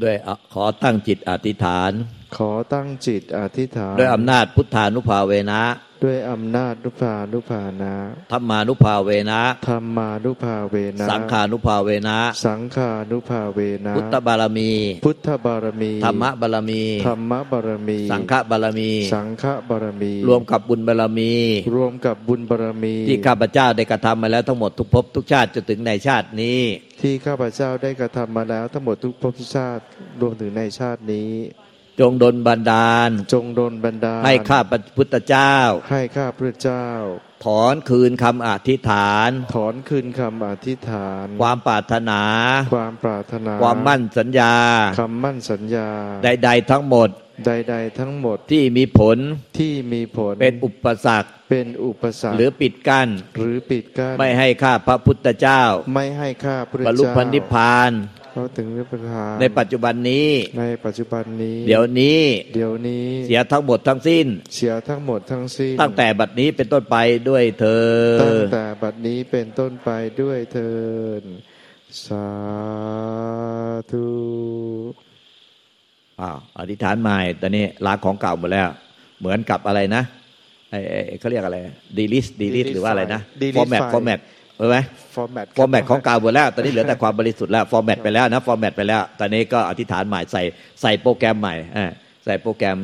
[0.03, 1.93] ด้วยอะขอตั้งจิตอธิษฐาน
[2.37, 5.63] ขอตั้งจิตอธิษฐาน ด้วยอำนาจพุทธานุภาเวนะ
[6.05, 7.95] ด้วยอำนาจนุภานุภานะ
[8.33, 14.73] ธรรมานุภาเวนะธรรมานุภาเวนะ สังขานุภาเวนะ สังขานุภาเวนะ พุทธบารมี
[15.05, 21.35] พุทธบารมี ธรรมบารมี ธรรมบารมี สังฆบารมี สังฆบารมี รวมกับบุญบารมี
[21.77, 26.61] รวมกับบุญบารมี ที่ข้าพเจ้าได้กระทำมาแล้วทั้งหมดทุกภพทุกชาติจนถึงในชาตินี้
[27.01, 29.83] ที่ข้าพเจ้าได้กระทำมาแล้วทั้งหมดทุกภพทุกชาติ
[30.21, 31.31] รวมถึงในชาตินี้
[32.01, 35.55] จงดลบันดาล จงโดนบันดาล ให้ข้าพระพุทธเจ้า
[35.91, 36.87] ให้ข้าพระเจ้า
[37.45, 42.23] ถอนคืนคำอธิษฐาน ถอนคืนคำอธิษฐาน ความปรารถนา
[42.75, 44.55] ความปรารถนา ความมั่นสัญญา
[45.01, 45.89] คำมั่นสัญญา
[46.25, 47.09] ใด ๆ ทั้งหมด
[47.47, 49.19] ใด ๆ ทั้งหมดที่มีผล
[49.59, 55.63] ที่มีผลเป็นอุปสรรคเป็นอุปสรรคหรือปิดกั้นหรือปิดกั้นไม่ให้ข้าพระพุทธเจ้า
[55.95, 57.91] ไม่ให้ข้าพระบรรลุเจ้าพันธิพพาน
[58.33, 60.29] เขาถึงนิพพานในปัจจุบันนี้
[60.61, 62.21] ในปัจจุบันนี้ เดี๋ยวนี้
[62.55, 66.97] เดี๋ยวนี้ เสียทั้งหมดทั้งสิ้น เสียทั้งหมดทั้งสิ้น ตั้งแต่บัดนี้เป็นต้นไป
[67.29, 67.87] ด้วยเธอ
[68.23, 70.73] ตั้งแต่บัดนี้เป็นต้นไปด้วยเทิ
[71.21, 71.23] น
[72.07, 72.29] สา
[73.93, 74.07] ธุ
[76.21, 78.69] อ้าวอธิษฐานใหม่ตอนนี้ล้างของเก่าหมดแล้ว
[79.21, 80.03] เหมือนกับอะไรนะ
[80.71, 81.59] ไอ้ไอ้เขาเรียกอะไร
[81.97, 83.21] delete delete หรือว่าอะไรนะ
[83.57, 84.19] format format
[84.63, 84.79] เออไหม
[85.15, 90.43] format format ของเก่าหมดแล้ว ตอนนี้เหลือแต่ความบริสุทธิ์แล้ว format ไปแล้วนะ format ไปแล้ว ตอนนี้ก็อธิษฐานใหม่ใส่
[90.83, 91.91] ใส่โปรแกรมใหม่อ่า
[92.25, 92.79] ใส่โปรแกรม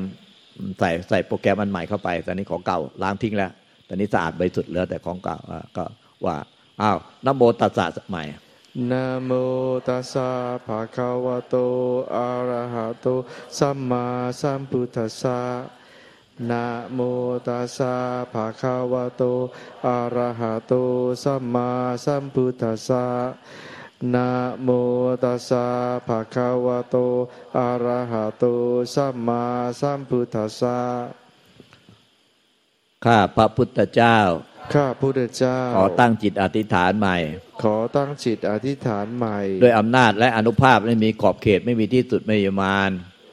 [0.80, 3.50] ใส่ใส่โปรแกรมอันใหม่เข้าไป ตอนนี้ของเก่าล้างทิ้งแล้ว
[3.88, 5.84] ตอนนี้สะอาดบริสุทธิ์เหลือแต่ของเก่าอ่าก็
[6.24, 6.36] ว่า
[6.82, 8.22] อ้าวนะโมตัสสะใหม่
[8.90, 9.30] นะโม
[9.88, 10.28] ตัสสะ
[10.66, 11.54] ภะคะวะโต
[12.16, 13.06] อะระหะโต
[13.58, 14.04] สัมมา
[14.40, 15.38] สัมพุทธัสสะ
[16.50, 16.64] นะ
[16.94, 17.00] โม
[17.46, 17.94] ตัสสะ
[18.32, 19.22] ภะคะวะโต
[19.86, 20.72] อะระหะโต
[21.22, 21.70] สัมมา
[22.04, 23.06] สัมพุทธัสสะ
[24.14, 24.28] นะ
[24.62, 24.68] โม
[25.22, 25.66] ตัสสะ
[26.06, 26.96] ภะคะวะโต
[27.58, 28.44] อะระหะโต
[28.94, 29.44] สัมมา
[29.80, 30.78] สัมพุทธัสสะ
[33.04, 34.18] ข้าพระพุทธเจ้า
[34.74, 37.16] ข้าพุทธเจ้า ขอตั้งจิตอธิษฐานใหม่
[37.62, 42.90] ขอตั้งจิตอธิษฐานใหม่ ด้วยอำนาจและอนุภาพไม่มีขอบเขตไม่มีที่สุดไม่มีประมาณ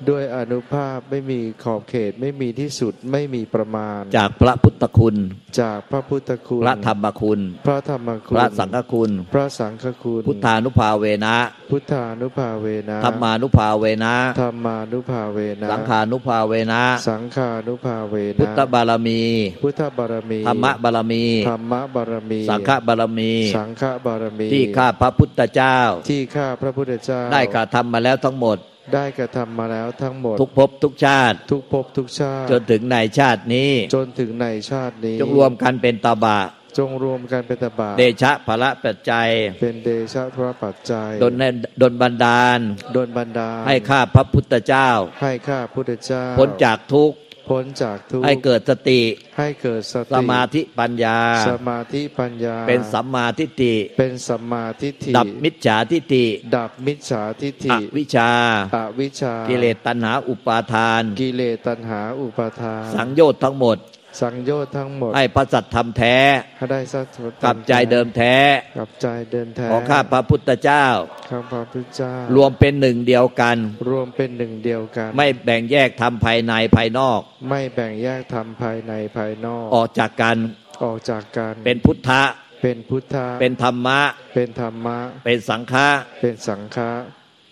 [0.10, 5.16] ด้วยอนุภาพไม่มีขอบเขตไม่มีที่สุดไม่มีประมาณ จากพระพุทธคุณ
[5.62, 11.36] จากพระพุทธคุณ พระธรรมคุณ พระธรรมคุณ พระสังฆคุณ พระสังฆคุณ พุทธานุภาเวนะ
[11.72, 19.22] พุทธานุภาเวนะธรรมานุภาเวนะธรรมานุภาเวนะสังขานุภาเวนะ สังฆานุภาเวนะ พุทธบารมี
[19.64, 25.78] พุทธบารมีธรรมบารมีธรรมบารมี สังฆบารมี สังฆบารมี ที่ข้าพระพุทธเจ้า
[26.10, 28.60] ที่ข้าพระพุทธเจ้า ได้กระทำมาแล้วทั้งหมด
[28.94, 36.40] ได้กระทำมาแล้วทั้งหมด ทุกภพทุกชาติ ทุกภพทุกชาติ จนถึงในชาตินี้ จนถึงในชาตินี้ จงรวมกันเป็นตบะ
[36.78, 39.30] จงรวมกันเป็นตบะ เดชะพระปัจจัย
[39.62, 41.34] เป็นเดชะพระปัจจัยดน
[41.82, 42.60] ดนบันดาล
[42.96, 44.90] ดลบันดาล ให้ข้าพระพุทธเจ้า
[45.22, 47.18] ให้ข้าพุทธเจ้า พ้นจากทุกข์
[47.48, 49.02] พ้นจากทุกข์ให้เกิดสติ
[49.38, 51.18] ให้เกิดสติ สมาธิปัญญา
[51.50, 56.26] สมาธิปัญญา เป็นสัมมาทิฏฐิ เป็นสัมมาทิฏฐิ ดับมิจฉาทิฏฐิ
[56.56, 58.32] ดับมิจฉาทิฏฐิอวิชชา
[58.76, 63.78] อวิชชา กิเลสตัณหาอุปาทาน กิเลสตัณหาอุปาทาน สังโยชน์ทั้งหมด
[64.22, 66.18] สังโยชน์ทั้งหมด ให้พระสัตธรรมแท้
[66.58, 68.36] ให้ได้สัจธรรมกับใจเดิมแท้
[68.78, 70.86] กับใจเดิมแท้ของข้าพระพุทธเจ้า
[71.30, 73.58] ข้าพระพุทธเจ้า รวมเป็นหนึ่งเดียวกัน
[73.90, 80.38] รวมเป็นหนึ่งเดียวกัน ไม่แบ่งแยกทำภายในภายนอก ไม่แบ่งแยกธรรมภายในภายนอก ออกจากกัน
[80.84, 82.24] ออกจากกันเป็นพุทธะ
[82.62, 84.02] เป็นพุทธะเป็นธรรมะ
[84.36, 85.88] เป็นธรรมะ เป็นสังฆะ
[86.22, 86.90] เป็นสังฆะ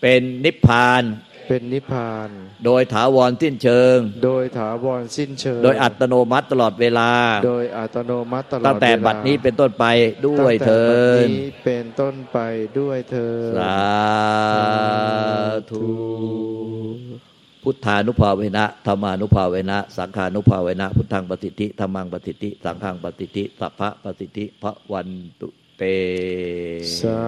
[0.02, 1.04] เป็นนิพพาน
[1.48, 2.30] เป็นนิพพาน
[2.66, 7.10] โดยถาวรสิ้นเชิง โดยถาวรสิ้นเชิง โดยอัตโนมัติตลอดเวลา
[7.48, 9.86] โดยอัตโนมัติตลอดตั้งแต่เวลาบัดนี้เป็นต้นไป
[10.28, 12.40] ด้วยเธอตั้งแต่บัดญนี้เป็นต้นไป
[12.80, 13.82] ด้วยเธอญสา
[15.72, 15.84] ธุ
[17.64, 25.10] พุทธานุภาเวนะธรรมานุภาเวนะ สังขานุภาเวนะ พุทธังปฏิทิธรรมังปฏิทิสังฆังปฏิทิสัพพะปฏิทิพระวัน
[25.42, 25.84] ตุเต
[27.00, 27.24] สา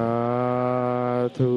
[1.38, 1.56] ธุ